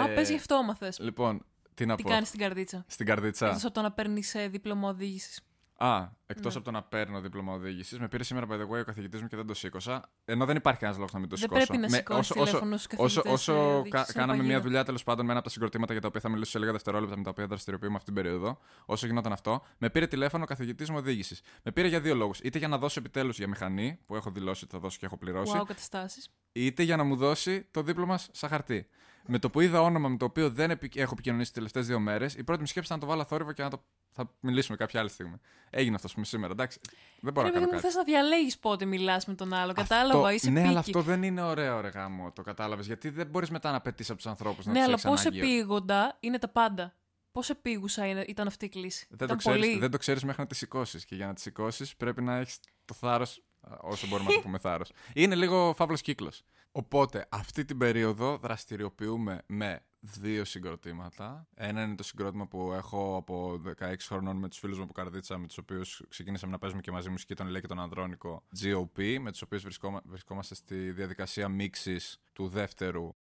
[0.00, 0.98] Α, πες γι' αυτό άμαθες.
[0.98, 1.44] Λοιπόν,
[1.74, 2.08] τι να Τι πω.
[2.08, 3.46] κάνεις στην καρδίτσα; Στην καρδίτσα.
[3.46, 5.40] Εκτός από το να παίρνεις ε, δίπλωμα οδήγησης.
[5.78, 6.60] Α, εκτός Ναι.
[6.60, 9.28] από το να παίρνω δίπλωμα οδήγησης, με πήρε σήμερα by the way ο καθηγητής μου
[9.28, 10.10] και δεν το σήκωσα.
[10.24, 11.66] Ενώ δεν υπάρχει κανένα λόγος να μην το Δεν σηκώσω.
[11.66, 14.12] πρέπει να Με- σηκώνεις όσο- όσο- τηλέφωνο στους Όσο, καθηγητές, ε, όσο οδήγησης, κα- είναι
[14.12, 14.60] κάναμε μια παγίδα.
[14.60, 16.72] δουλειά τέλος πάντων με ένα από τα συγκροτήματα για τα οποία θα μιλήσω σε λίγα
[16.72, 20.46] δευτερόλεπτα με τα οποία δραστηριοποιούμε αυτή την περίοδο, όσο γινόταν αυτό, με πήρε τηλέφωνο ο
[20.46, 21.40] καθηγητής μου οδήγησης.
[21.62, 22.40] Με πήρε για δύο λόγους.
[22.40, 25.16] Είτε για να δώσω επιτέλους για μηχανή, που έχω δηλώσει ότι θα δώσω και έχω
[25.16, 26.30] πληρώσει, Wow, καταστάσεις.
[26.52, 28.86] είτε για να μου δώσει το δίπλωμα σαν χαρτί.
[29.26, 31.98] Με το που είδα όνομα με το οποίο δεν επι- έχω επικοινωνήσει τις τελευταίες δύο
[32.00, 33.82] μέρες, η πρώτη μου σκέψη ήταν να το βάλω θόρυβο και να το.
[34.18, 35.36] Θα μιλήσουμε κάποια άλλη στιγμή.
[35.70, 36.80] Έγινε αυτό πούμε, σήμερα, εντάξει.
[37.20, 37.86] Δεν μπορώ Ρε να παιδί κάνω μου, κάτι.
[37.86, 39.72] θες να διαλέγεις πότε μιλάς με τον άλλο.
[39.72, 40.68] Κατάλαβα, Αυτό- είσαι Ναι, πίκη.
[40.70, 42.86] αλλά αυτό δεν είναι ωραίο, ρε γάμο, το κατάλαβες.
[42.86, 45.20] Γιατί δεν μπορείς μετά να πετύσει από τους ανθρώπους να Ναι, τους αλλά έχεις πώς
[45.26, 45.38] ανάγκη.
[45.38, 46.94] επίγοντα είναι τα πάντα.
[47.32, 49.06] Πώς επίγουσα είναι- ήταν αυτή η κλίση.
[49.08, 49.78] Δεν το, ήταν ξέρεις, πολύ.
[49.78, 51.04] δεν το ξέρεις μέχρι να τη σηκώσεις.
[51.04, 53.42] Και για να τη σηκώσεις πρέπει να έχεις το θάρρος,
[53.80, 54.90] όσο μπορούμε να το πούμε θάρρος.
[55.14, 56.44] Είναι λίγο φαύλος κύκλος.
[56.78, 61.46] Οπότε, αυτή την περίοδο δραστηριοποιούμε με δύο συγκροτήματα.
[61.54, 65.38] Ένα είναι το συγκρότημα που έχω από 16 χρονών με τους φίλους μου από Καρδίτσα,
[65.38, 69.18] με τους οποίους ξεκίνησαμε να παίζουμε και μαζί μουσική, τον Ηλέ και τον Ανδρώνικο GOP,
[69.20, 69.62] με τους οποίους
[70.04, 73.14] βρισκόμαστε στη διαδικασία μίξης του δεύτερου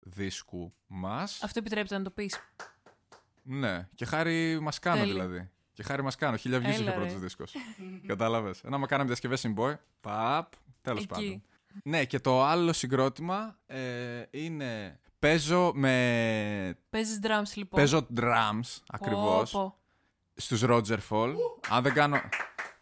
[0.00, 1.42] δίσκου μας.
[1.42, 2.38] Αυτό επιτρέπεται να το πεις.
[3.42, 5.12] Ναι, και χάρη μα κάνω Τέλεια.
[5.12, 5.50] δηλαδή.
[5.72, 6.36] Και χάρη μα κάνω.
[6.36, 7.18] Χίλια βγει είχε Έλα, ο πρώτος ρε.
[7.18, 7.54] δίσκος.
[8.06, 8.60] Κατάλαβες.
[8.62, 11.06] Ενώ άμα κάναμε διασκευέ symbol, παπ, τέλος Εκεί.
[11.08, 11.42] πάντων.
[11.82, 15.00] Ναι, και το άλλο συγκρότημα ε, είναι.
[15.18, 16.78] Παίζω με.
[16.90, 17.80] Παίζεις drums λοιπόν.
[17.80, 19.50] Παίζω drums ακριβώς.
[19.50, 19.78] Πω, πω.
[20.34, 21.34] Στους Roger Fall.
[21.68, 22.20] Αν δεν κάνω.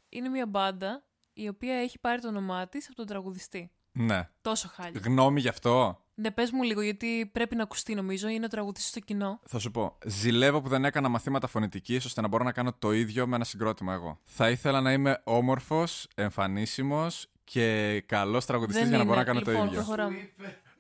[0.08, 3.70] Είναι μια μπάντα η οποία έχει πάρει το όνομά της από τον τραγουδιστή.
[3.92, 4.28] Ναι.
[4.40, 5.00] Τόσο χάλια.
[5.04, 5.96] Γνώμη γι' αυτό.
[6.14, 8.28] Ναι, πες μου λίγο, γιατί πρέπει να ακουστεί νομίζω.
[8.28, 9.40] Είναι ο τραγουδιστής στο κοινό.
[9.46, 9.98] Θα σου πω.
[10.04, 13.44] Ζηλεύω που δεν έκανα μαθήματα φωνητικής ώστε να μπορώ να κάνω το ίδιο με ένα
[13.44, 14.18] συγκρότημα εγώ.
[14.24, 19.32] Θα ήθελα να είμαι όμορφος, εμφανίσιμος και καλός τραγουδιστής Δεν για να μπορώ να είναι.
[19.32, 19.76] κάνω Λοιπόν, το ίδιο.
[19.84, 20.30] προχωράμε.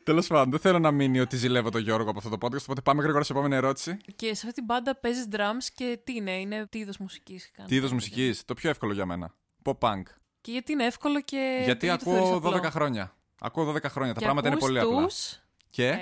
[0.04, 2.80] Τέλος πάντων, δεν θέλω να μείνει ότι ζηλεύω τον Γιώργο από αυτό το podcast, οπότε
[2.80, 3.96] πάμε γρήγορα σε επόμενη ερώτηση.
[4.16, 7.70] Και σε αυτή την μπάντα παίζεις drums και τι είναι, είναι τι είδος μουσικής κάνεις;
[7.70, 9.34] Τι είδος μουσικής, το πιο εύκολο για μένα.
[9.64, 10.02] Pop punk.
[10.40, 11.60] Και γιατί είναι εύκολο και.
[11.64, 13.14] Γιατί το θεωρείς ακούω απλό; 12 χρόνια.
[13.40, 14.12] Ακούω 12 χρόνια.
[14.12, 15.02] Τα Και πράγματα είναι ακούς πολύ απλά.
[15.06, 15.38] τους,
[15.70, 15.98] Και; Ε,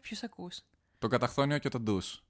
[0.00, 0.60] ποιους ακούς;
[0.98, 2.22] το καταχθόνιο και το ντους.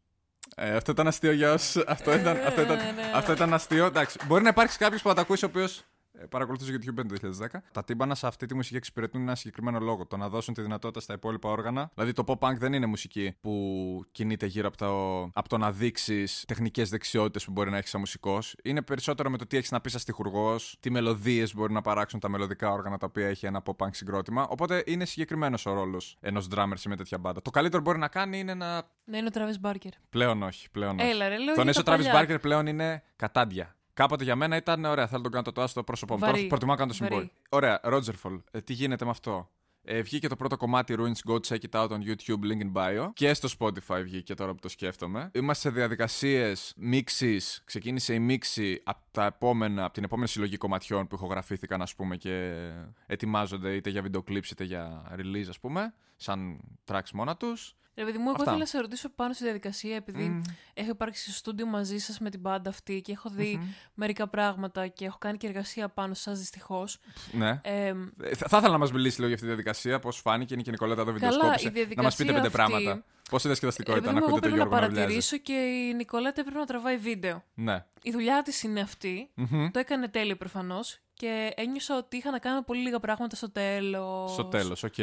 [0.56, 1.82] Ε, αυτό ήταν αστείο για όσου.
[1.86, 3.10] Αυτό ήταν, αυτό, ήταν, Ναι, ναι.
[3.14, 3.84] αυτό ήταν αστείο.
[3.86, 5.82] Εντάξει, μπορεί να υπάρξει κάποιος που θα τα ακούσει ο οποίος
[6.28, 7.58] παρακολουθούσε YouTube το 2010.
[7.72, 10.06] Τα τύμπανα σε αυτή τη μουσική εξυπηρετούν ένα συγκεκριμένο λόγο.
[10.06, 11.90] Το να δώσουν τη δυνατότητα στα υπόλοιπα όργανα.
[11.94, 15.72] Δηλαδή το pop punk δεν είναι μουσική που κινείται γύρω από το, από το να
[15.72, 18.56] δείξεις τεχνικές δεξιότητες που μπορεί να έχεις σαν μουσικός.
[18.62, 22.20] Είναι περισσότερο με το τι έχεις να πεις σαν τυχουργό, τι μελωδίες μπορεί να παράξουν
[22.20, 24.46] τα μελωδικά όργανα τα οποία έχει ένα pop punk συγκρότημα.
[24.48, 27.42] Οπότε είναι συγκεκριμένος ο ρόλος ενός drummer σε μια τέτοια μπάντα.
[27.42, 28.82] Το καλύτερο που μπορεί να κάνει είναι να.
[29.04, 29.92] Ναι, είναι ο Travis Barker.
[30.10, 30.70] Πλέον όχι.
[30.70, 31.08] Πλέον όχι.
[31.08, 31.54] Έλα, ρε, λέω.
[31.54, 32.36] Τον για έσω τα Travis παλιά.
[32.36, 33.76] Barker πλέον είναι κατάντια.
[33.98, 36.20] Κάποτε για μένα ήταν ωραία, θέλω να τον κάνω το τοά στο πρόσωπό μου.
[36.20, 36.34] Βαρύ.
[36.34, 37.14] Τώρα προτιμώ να κάνω το Βαρύ.
[37.14, 37.32] συμπόι.
[37.48, 38.42] Ωραία, Rogerfall.
[38.50, 39.50] Ε, τι γίνεται με αυτό;
[39.84, 43.08] Ε, βγήκε το πρώτο κομμάτι Ruins Go Check It Out on YouTube, link in bio.
[43.12, 45.30] Και στο Spotify βγήκε τώρα που το σκέφτομαι.
[45.34, 47.62] Είμαστε σε διαδικασίες μίξης.
[47.64, 52.16] Ξεκίνησε η μίξη από, τα επόμενα, από την επόμενη συλλογή κομματιών που ηχογραφήθηκαν, ας πούμε,
[52.16, 52.62] και
[53.06, 57.76] ετοιμάζονται είτε για βίντεο clips είτε για release, ας πούμε, σαν tracks μόνα τους.
[57.98, 58.42] Ρε παιδί μου, εγώ Αυτά.
[58.42, 60.40] ήθελα να σε ρωτήσω πάνω στη διαδικασία, επειδή
[60.74, 63.60] έχω υπάρξει στο στούντιο μαζί σας με την μπάντα αυτή και έχω δει
[63.94, 66.98] μερικά πράγματα και έχω κάνει και εργασία πάνω σας δυστυχώς.
[67.32, 67.60] Ναι.
[67.62, 67.94] Ε, Ε,
[68.34, 70.54] Θα, θα ήθελα να μας μιλήσει λίγο για αυτή τη διαδικασία, πώς φάνηκε.
[70.54, 71.68] Είναι και η Νικολέτα εδώ Καλά, βιντεοσκόπησε.
[71.68, 73.04] η Να μας διαδικασία πείτε πέντε αυτή- πράγματα.
[73.30, 74.94] Πόσο διασκεδαστικό ρε ήταν παιδί να μου, εγώ ακούτε τον πρέπει να Γιώργο να βλέπει.
[75.00, 75.52] παρατηρήσω και
[75.90, 77.44] η Νικολέτα έπρεπε να τραβάει βίντεο.
[77.54, 77.84] Ναι.
[78.02, 79.30] Η δουλειά της είναι αυτή.
[79.34, 79.68] Μμμ.
[79.70, 84.32] Το έκανε τέλειο προφανώς και ένιωσα ότι είχα να κάνω πολύ λίγα πράγματα στο τέλος.
[84.32, 84.94] Στο τέλος, οκ.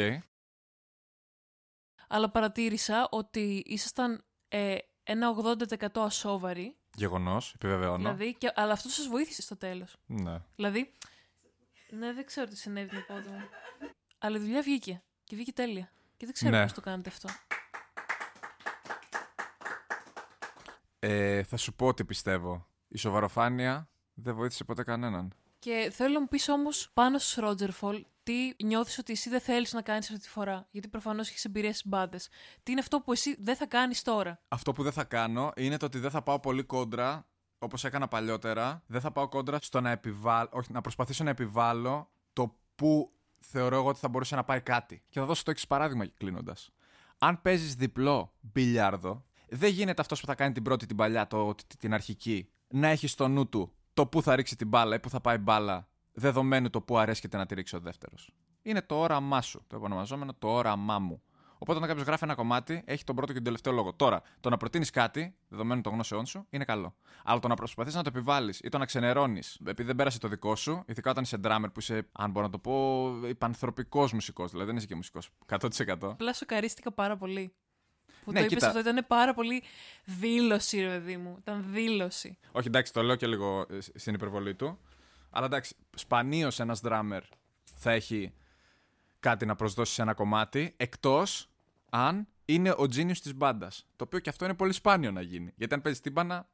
[2.08, 5.34] Αλλά παρατήρησα ότι ήσασταν ε, ένα
[5.78, 6.76] 80% ασόβαροι.
[6.94, 7.96] Γεγονός, επιβεβαιώνω.
[7.96, 9.96] Δηλαδή, και, αλλά αυτό σας βοήθησε στο τέλος.
[10.06, 10.42] Ναι.
[10.56, 10.92] Δηλαδή.
[11.90, 13.48] Ναι, δεν ξέρω τι συνέβη την πόδι μου.
[14.18, 15.02] Αλλά η δουλειά βγήκε.
[15.24, 15.92] Και βγήκε τέλεια.
[16.16, 16.62] Και δεν ξέρω Ναι.
[16.62, 17.28] πώς το κάνετε αυτό.
[20.98, 22.66] Ε, θα σου πω ότι πιστεύω.
[22.88, 25.32] Η σοβαροφάνεια δεν βοήθησε ποτέ κανέναν.
[25.58, 29.72] Και θέλω να μου πεις όμως πάνω στους Rogerfall τι νιώθεις ότι εσύ δεν θέλεις
[29.72, 30.66] να κάνεις αυτή τη φορά.
[30.70, 32.28] Γιατί προφανώς έχεις εμπειρία στις μπάντες.
[32.62, 35.76] Τι είναι αυτό που εσύ δεν θα κάνεις τώρα; Αυτό που δεν θα κάνω είναι
[35.76, 37.26] το ότι δεν θα πάω πολύ κόντρα,
[37.58, 38.82] όπως έκανα παλιότερα.
[38.86, 43.76] Δεν θα πάω κόντρα στο να επιβάλλω, όχι, να προσπαθήσω να επιβάλλω το που θεωρώ
[43.76, 45.02] εγώ ότι θα μπορούσε να πάει κάτι.
[45.08, 46.70] Και θα δώσω το εξής παράδειγμα κλείνοντας.
[47.18, 51.54] Αν παίζεις διπλό μπιλιάρδο, δεν γίνεται αυτός που θα κάνει την πρώτη την παλιά, το,
[51.78, 55.10] την αρχική, να έχεις στο νου του το πού θα ρίξει την μπάλα ή πού
[55.10, 58.30] θα πάει μπάλα, δεδομένου το πού αρέσκεται να τη ρίξει ο δεύτερος.
[58.62, 61.22] Είναι το όραμά σου, το επωνομαζόμενο το όραμά μου.
[61.58, 63.92] Οπότε, όταν κάποιος γράφει ένα κομμάτι, έχει τον πρώτο και τον τελευταίο λόγο.
[63.92, 66.94] Τώρα, το να προτείνεις κάτι, δεδομένου των γνώσεών σου, είναι καλό.
[67.24, 70.28] Αλλά το να προσπαθεί να το επιβάλλεις ή το να ξενερώνεις, επειδή δεν πέρασε το
[70.28, 74.50] δικό σου, ειδικά όταν είσαι drummer που είσαι, αν μπορώ να το πω, υπανθρωπικός μουσικός,
[74.50, 75.30] δηλαδή δεν είσαι και μουσικός.
[75.46, 75.96] 100%.
[76.00, 77.54] Απλά σοκαρίστηκα πάρα πολύ.
[78.24, 78.66] Που Ναι, το είπες κοίτα.
[78.66, 79.62] αυτό ήταν πάρα πολύ
[80.04, 81.36] δήλωση, ρε παιδί μου.
[81.38, 82.38] Ήταν δήλωση.
[82.52, 84.78] Όχι, εντάξει, το λέω και λίγο ε, στην υπερβολή του.
[85.36, 87.20] Αλλά εντάξει, σπανίως ένας drummer
[87.74, 88.32] θα έχει
[89.20, 91.50] κάτι να προσδώσει σε ένα κομμάτι, εκτός
[91.90, 93.86] αν είναι ο genius της μπάντας.
[93.96, 95.52] Το οποίο και αυτό είναι πολύ σπάνιο να γίνει.
[95.56, 96.48] Γιατί αν παίζεις τύμπανα,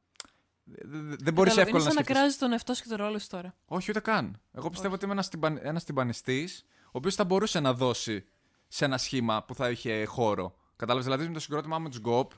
[0.63, 2.15] δεν μπορείς Κατάλαβα, εύκολα είναι να σαν να σκεφτείς.
[2.15, 3.55] κράζεις τον εαυτό σου και τον ρόλο σου τώρα.
[3.65, 4.41] Όχι, ούτε καν.
[4.51, 5.59] Εγώ πιστεύω ότι είμαι ένας τυμπαν...
[5.61, 8.25] ένας τυμπανιστής, ο οποίος θα μπορούσε να δώσει
[8.67, 10.55] σε ένα σχήμα που θα είχε χώρο.
[10.75, 12.31] Κατάλαβες, δηλαδή με το συγκρότημά μου τους Γκοπ,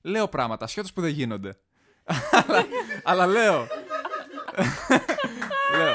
[0.00, 1.58] λέω πράγματα ασχέτως που δεν γίνονται.
[2.46, 2.66] αλλά,
[3.02, 3.66] αλλά λέω.
[5.76, 5.94] Λέω.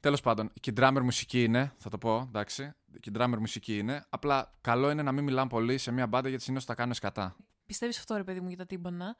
[0.00, 2.72] Τέλος πάντων, και η drummer μουσική είναι, θα το πω, εντάξει.
[3.00, 4.04] Και η drummer μουσική είναι.
[4.08, 7.36] Απλά καλό είναι να μην μιλάμε πολύ σε μια μπάντα γιατί συνήθως τα κάνουν σκατά.
[7.66, 9.16] Πιστεύεις αυτό, ρε παιδί μου, για τα τύμπανα;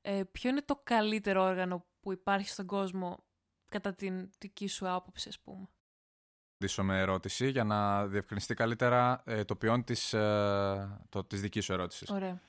[0.00, 3.24] Ε, ποιο είναι το καλύτερο όργανο που υπάρχει στον κόσμο
[3.68, 5.68] κατά την δική σου άποψη, ας πούμε;
[6.54, 11.64] απαντήσω με ερώτηση για να διευκρινιστεί καλύτερα ε, το ποιόν της, ε, το, της δικής
[11.64, 12.10] σου ερώτησης.
[12.10, 12.40] Ωραία.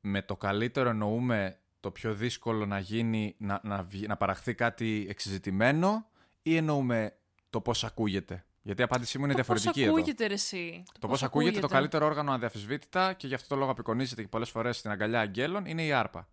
[0.00, 5.06] Με το καλύτερο εννοούμε το πιο δύσκολο να γίνει, να, να, βγει- να παραχθεί κάτι
[5.08, 6.06] εξεζητημένο
[6.42, 7.12] ή εννοούμε
[7.50, 9.96] το πώς ακούγεται; Γιατί η απάντησή μου είναι το διαφορετική πώς εδώ.
[9.96, 10.82] ακούγεται, ρε, εσύ.
[10.98, 14.50] Το πώς ακούγεται το καλύτερο όργανο αδιαφυσβήτητα και γι' αυτό το λόγο απεικονίζεται και πολλές
[14.50, 16.28] φορές στην αγκαλιά αγγέλων είναι η άρπα.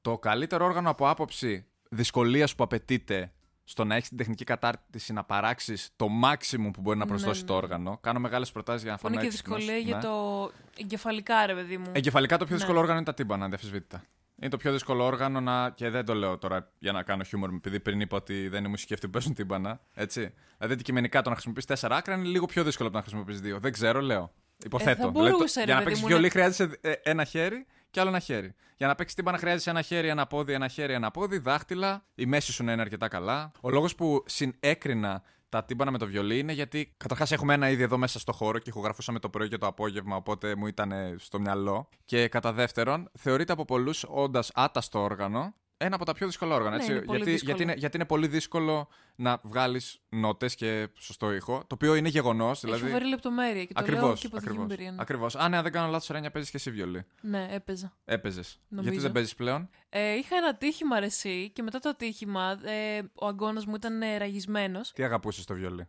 [0.00, 3.32] Το καλύτερο όργανο από άποψη δυσκολίας που απαιτείται
[3.64, 7.40] στο να έχεις την τεχνική κατάρτιση να παράξεις το maximum που μπορεί να Ναι, προσδώσει
[7.40, 7.46] ναι.
[7.46, 7.98] το όργανο.
[8.02, 9.58] Κάνω μεγάλες προτάσεις για να Που φανώ είναι και έξυπνος.
[9.58, 10.02] δυσκολία για Ναι.
[10.02, 11.90] το εγκεφαλικά, ρε παιδί μου.
[11.94, 12.58] Εγκεφαλικά το πιο Ναι.
[12.60, 14.02] δύσκολο όργανο είναι τα τύμπανα, αδιαφυσβήτητα.
[14.40, 15.70] Είναι το πιο δύσκολο όργανο να.
[15.70, 18.68] και δεν το λέω τώρα για να κάνω χιούμορ, επειδή πριν είπα ότι δεν είναι
[18.68, 19.80] μουσική αυτή που παίζουν τύμπανα.
[19.94, 20.20] Έτσι.
[20.56, 23.40] Δηλαδή, αντικειμενικά το να χρησιμοποιείς τέσσερα άκρα είναι λίγο πιο δύσκολο από το να χρησιμοποιείς
[23.40, 23.58] δύο.
[23.58, 24.32] Δεν ξέρω, λέω.
[24.64, 25.02] Υποθέτω.
[25.02, 27.24] θα Δηλαδή, το- μπορούσε, ρε για να παιδί παίξεις μου, βιολί να- χρειάζεσαι ε, ένα
[27.24, 28.54] χέρι και άλλο ένα χέρι.
[28.76, 32.04] Για να παίξεις τύμπανα χρειάζεσαι ένα χέρι, ένα πόδι, ένα χέρι, ένα πόδι, δάχτυλα.
[32.14, 33.52] Η μέση σου να είναι αρκετά καλά.
[33.60, 35.22] Ο λόγος που συνέκρινα
[35.54, 38.58] τα τύμπανα με το βιολί είναι γιατί καταρχάς έχουμε ένα ήδη εδώ μέσα στο χώρο
[38.58, 41.88] και ηχογραφούσαμε το πρωί και το απόγευμα, οπότε μου ήταν ε, στο μυαλό.
[42.04, 46.76] Και κατά δεύτερον, θεωρείται από πολλούς όντας άταστο όργανο ένα από τα πιο δύσκολα όργανα.
[46.76, 47.50] Ναι, Έτσι, είναι πολύ γιατί, δύσκολο.
[47.56, 51.58] γιατί, είναι, γιατί είναι πολύ δύσκολο να βγάλεις νότες και σωστό ήχο.
[51.58, 52.56] Το οποίο είναι γεγονός.
[52.56, 54.90] Έχει Δηλαδή, φοβερή λεπτομέρεια και το λέω Ακριβώς, και από δική μου ακριβώς, εμπειρία.
[54.92, 54.96] ναι.
[55.00, 55.36] ακριβώς.
[55.36, 57.04] Α, ναι, αν δεν κάνω λάθος, Ρένια, παίζεις και εσύ βιολί.
[57.20, 57.96] Ναι, έπαιζα.
[58.04, 58.60] Έπαιζες.
[58.68, 58.88] Νομίζω.
[58.88, 63.00] Γιατί δεν παίζεις πλέον; Ε, είχα ένα τύχημα ρε εσύ και μετά το ατύχημα ε,
[63.14, 64.92] ο αγκώνα μου ήταν ε, ραγισμένος.
[64.92, 65.88] Τι αγαπούσες στο βιολί;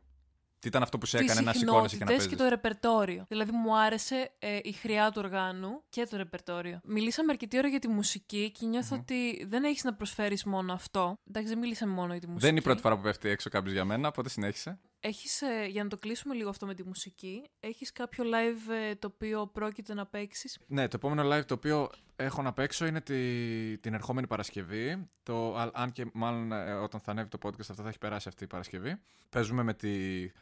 [0.59, 2.49] Τι ήταν αυτό που σε Τις έκανε να σηκώνεσαι και να συχνότητες παίζεις; και το
[2.49, 3.25] ρεπερτόριο.
[3.27, 6.79] Δηλαδή μου άρεσε ε, η χρειά του οργάνου και το ρεπερτόριο.
[6.83, 11.17] Μιλήσαμε αρκετή ώρα για τη μουσική και νιωθω ότι δεν έχεις να προσφέρεις μόνο αυτό.
[11.27, 12.41] Εντάξει, δεν μιλήσαμε μόνο για τη μουσική.
[12.41, 14.79] Δεν είναι η πρώτη φορά που πέφτει έξω κάποιος για μένα, οπότε συνέχισε.
[15.07, 18.95] Έχεις, ε, για να το κλείσουμε λίγο αυτό με τη μουσική, έχεις κάποιο live ε,
[18.95, 23.01] το οποίο πρόκειται να παίξεις; Ναι, το επόμενο live το οποίο έχω να παίξω είναι
[23.01, 25.09] τη, την ερχόμενη Παρασκευή.
[25.23, 28.27] Το, α- αν και μάλλον ε, όταν θα ανέβει το podcast αυτό θα έχει περάσει
[28.27, 28.95] αυτή η Παρασκευή.
[29.29, 29.91] Παίζουμε με τη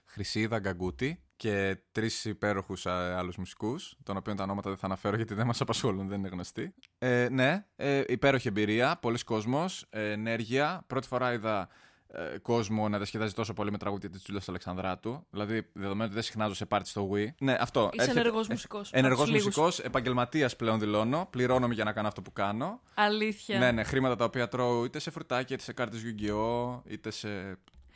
[0.05, 5.33] Χρυσίδα Γκαγκούτη και τρεις υπέροχους άλλους μουσικούς, των οποίων τα ονόματα δεν θα αναφέρω γιατί
[5.33, 6.73] δεν μας απασχολούν, δεν είναι γνωστοί.
[6.97, 10.83] Ε, ναι, ε, υπέροχη εμπειρία, πολλοί κόσμος, ε, ενέργεια.
[10.87, 11.69] Πρώτη φορά είδα
[12.15, 15.25] ε, κόσμο να διασκεδάζει τόσο πολύ με τραγούδια της Τζούλια Αλεξανδράτου.
[15.29, 17.27] Δηλαδή, δεδομένου ότι δεν συχνάζω σε πάρτι στο Wii.
[17.39, 17.89] Ναι, αυτό.
[17.93, 18.91] Είσαι έρχεται- ενεργός μουσικός.
[18.91, 19.45] Ενεργός Από τους λίγους.
[19.57, 21.27] μουσικός, επαγγελματίας πλέον δηλώνω.
[21.29, 22.81] Πληρώνομαι για να κάνω αυτό που κάνω.
[22.93, 23.59] Αλήθεια.
[23.59, 26.81] Ναι, ναι, χρήματα τα οποία τρώω είτε σε φρουτάκια, είτε σε κάρτες Yu-Gi-Oh!
[26.87, 27.27] είτε σε.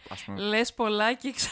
[0.09, 0.39] Α πούμε.
[0.41, 1.49] Λες πολλά και ξα...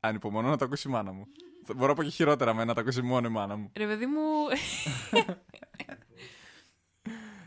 [0.00, 1.26] Ανυπομονώ να το ακούσει η μάνα μου.
[1.64, 3.70] Θα- Μπορώ να πω και χειρότερα με να το ακούσει μόνο η μάνα μου.
[3.76, 4.20] Ρε παιδί μου,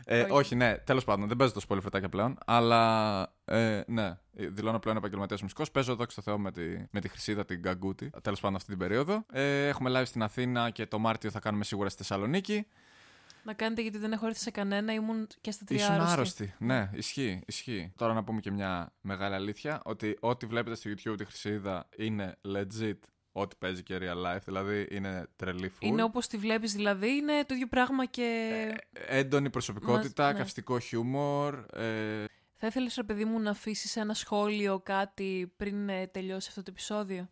[0.06, 0.32] Ε, Όχι.
[0.32, 0.54] όχι.
[0.54, 2.38] ναι, τέλος πάντων, δεν παίζω τόσο πολύ φρουτάκια πλέον.
[2.46, 5.70] Αλλά ε, ναι, δηλώνω πλέον επαγγελματίας μουσικός.
[5.70, 8.10] Παίζω εδώ στο Θεό με τη, με τη Χρυσίδα την Γκαγκούτη.
[8.22, 9.24] Τέλος πάντων αυτή την περίοδο.
[9.32, 12.66] Ε, έχουμε live στην Αθήνα και το Μάρτιο θα κάνουμε σίγουρα στη Θεσσαλονίκη.
[13.44, 16.12] να κάνετε γιατί δεν έχω έρθει σε κανένα, ήμουν και στα τρία Ήσουν άρρωστη.
[16.12, 16.54] άρρωστη.
[16.58, 17.92] Ναι, ισχύει, ισχύει.
[17.96, 22.36] Τώρα να πούμε και μια μεγάλη αλήθεια ότι ό,τι βλέπετε στο YouTube τη Χρυσίδα είναι
[22.54, 22.98] legit
[23.32, 24.42] ό,τι παίζει και real life.
[24.44, 25.88] Δηλαδή είναι τρελή φουλ.
[25.88, 28.50] Είναι όπως τη βλέπεις δηλαδή, είναι το ίδιο πράγμα και...
[28.92, 30.38] Έντονη προσωπικότητα, Μας- ναι.
[30.38, 31.54] καυστικό χιούμορ.
[31.72, 32.24] Ε,
[32.56, 36.70] Θα ήθελες, ρε παιδί μου, να αφήσεις ένα σχόλιο, κάτι πριν ε, τελειώσει αυτό το
[36.70, 37.28] επεισόδιο;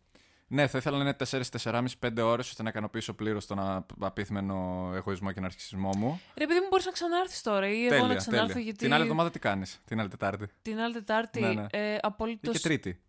[0.47, 1.15] Ναι, θα ήθελα να είναι
[1.99, 6.21] 4-4,5-5 ώρες ώστε να ικανοποιήσω πλήρως τον α- απίθμενο εγωισμό και ναρκισμό μου.
[6.37, 8.77] Ρε παιδί μου, μπορείς να ξανάρθεις τώρα ή εγώ να ξανάρθω γιατί.
[8.77, 10.47] Την άλλη εβδομάδα τι κάνεις, την άλλη Τετάρτη.
[10.61, 11.39] Την άλλη Τετάρτη.
[11.39, 11.65] Ναι, ναι.
[11.71, 12.53] Ε, Ή απολύτως...
[12.53, 13.01] και Τρίτη.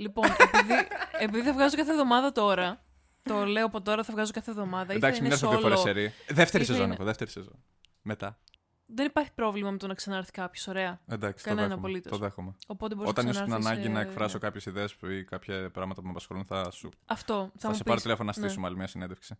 [0.00, 0.74] Λοιπόν, επειδή,
[1.20, 2.82] επειδή θα βγάζω κάθε εβδομάδα τώρα.
[3.22, 4.84] Το λέω από τώρα, θα βγάζω κάθε εβδομάδα.
[4.84, 5.78] ή θα Εντάξει, μην είναι έρθω δύο φορέ solo.
[5.78, 6.12] σε ρί.
[6.28, 7.54] Δεύτερη Ή θα σεζόν είναι- έχω, δεύτερη σεζόν.
[8.02, 8.38] Μετά.
[8.86, 10.66] Δεν υπάρχει πρόβλημα με το να ξανάρθει κάποιος.
[10.66, 11.00] Ωραία.
[11.08, 11.86] Εντάξει, το Κανένα δέχομαι.
[11.86, 12.12] απολύτως.
[12.12, 12.54] Το δέχομαι.
[12.66, 14.38] Οπότε μπορείς Όταν να ήσουν ξανάρθεις, ανάγκη να ε, εκφράσω ναι.
[14.40, 17.34] κάποιες ιδέες ή κάποια πράγματα που με απασχολούν, θα σου Αυτό.
[17.34, 18.02] Θα, θα μου σε πάρω πεις.
[18.02, 18.46] τηλέφωνο να Ναι.
[18.46, 19.34] στήσουμε άλλη μια συνέντευξη.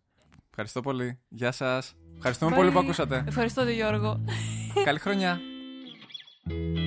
[0.49, 1.19] Ευχαριστώ πολύ.
[1.29, 1.95] Γεια σας.
[2.15, 2.55] Ευχαριστούμε Bye.
[2.57, 3.23] πολύ που ακούσατε.
[3.27, 4.23] Ευχαριστώ, Δε Γιώργο.
[4.83, 5.39] Καλή χρονιά.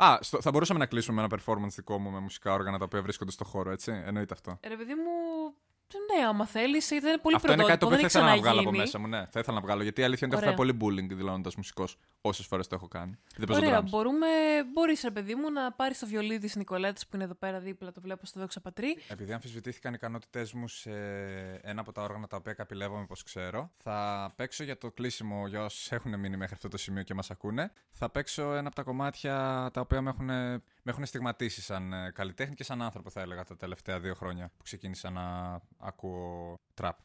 [0.00, 2.84] Α, στο- θα μπορούσαμε να κλείσουμε με ένα performance δικό μου με μουσικά όργανα τα
[2.84, 4.02] οποία βρίσκονται στο χώρο, έτσι.
[4.04, 4.58] Εννοείται αυτό.
[4.68, 5.17] Ρε παιδί μου, ναι,
[6.28, 8.42] άμα θέλεις, ήταν πολύ αυτό είναι κάτι το πρωτότυπο, οποίο δεν θα ήθελα έχει να
[8.42, 8.84] βγάλω από ξαναγίνει.
[8.84, 9.06] μέσα μου.
[9.08, 9.82] Ναι, θα ήθελα να βγάλω.
[9.82, 10.66] Γιατί η αλήθεια είναι ότι έχω Ωραία.
[10.66, 13.18] φάει πολύ bullying δηλώνοντας μουσικός όσες φορές το έχω κάνει.
[13.36, 13.88] Δεν παίζω Ωραία, drums.
[13.88, 14.26] μπορούμε,
[14.72, 17.92] μπορείς ρε παιδί μου να πάρεις το βιολί της Νικολέτας που είναι εδώ πέρα δίπλα,
[17.92, 18.96] το βλέπω στο δόξα πατρί.
[19.08, 20.90] Επειδή αμφισβητήθηκαν οι ικανότητές μου σε
[21.62, 25.64] ένα από τα όργανα τα οποία καπηλεύομαι, όπως ξέρω, θα παίξω για το κλείσιμο για
[25.64, 27.72] όσους έχουν μείνει μέχρι αυτό το σημείο και μας ακούνε.
[27.90, 30.30] Θα παίξω ένα από τα κομμάτια τα οποία με έχουν,
[30.88, 34.50] με έχουν στιγματίσει σαν ε, καλλιτέχνη και σαν άνθρωπο, θα έλεγα, τα τελευταία δύο χρόνια
[34.56, 36.98] που ξεκίνησα να ακούω τραπ.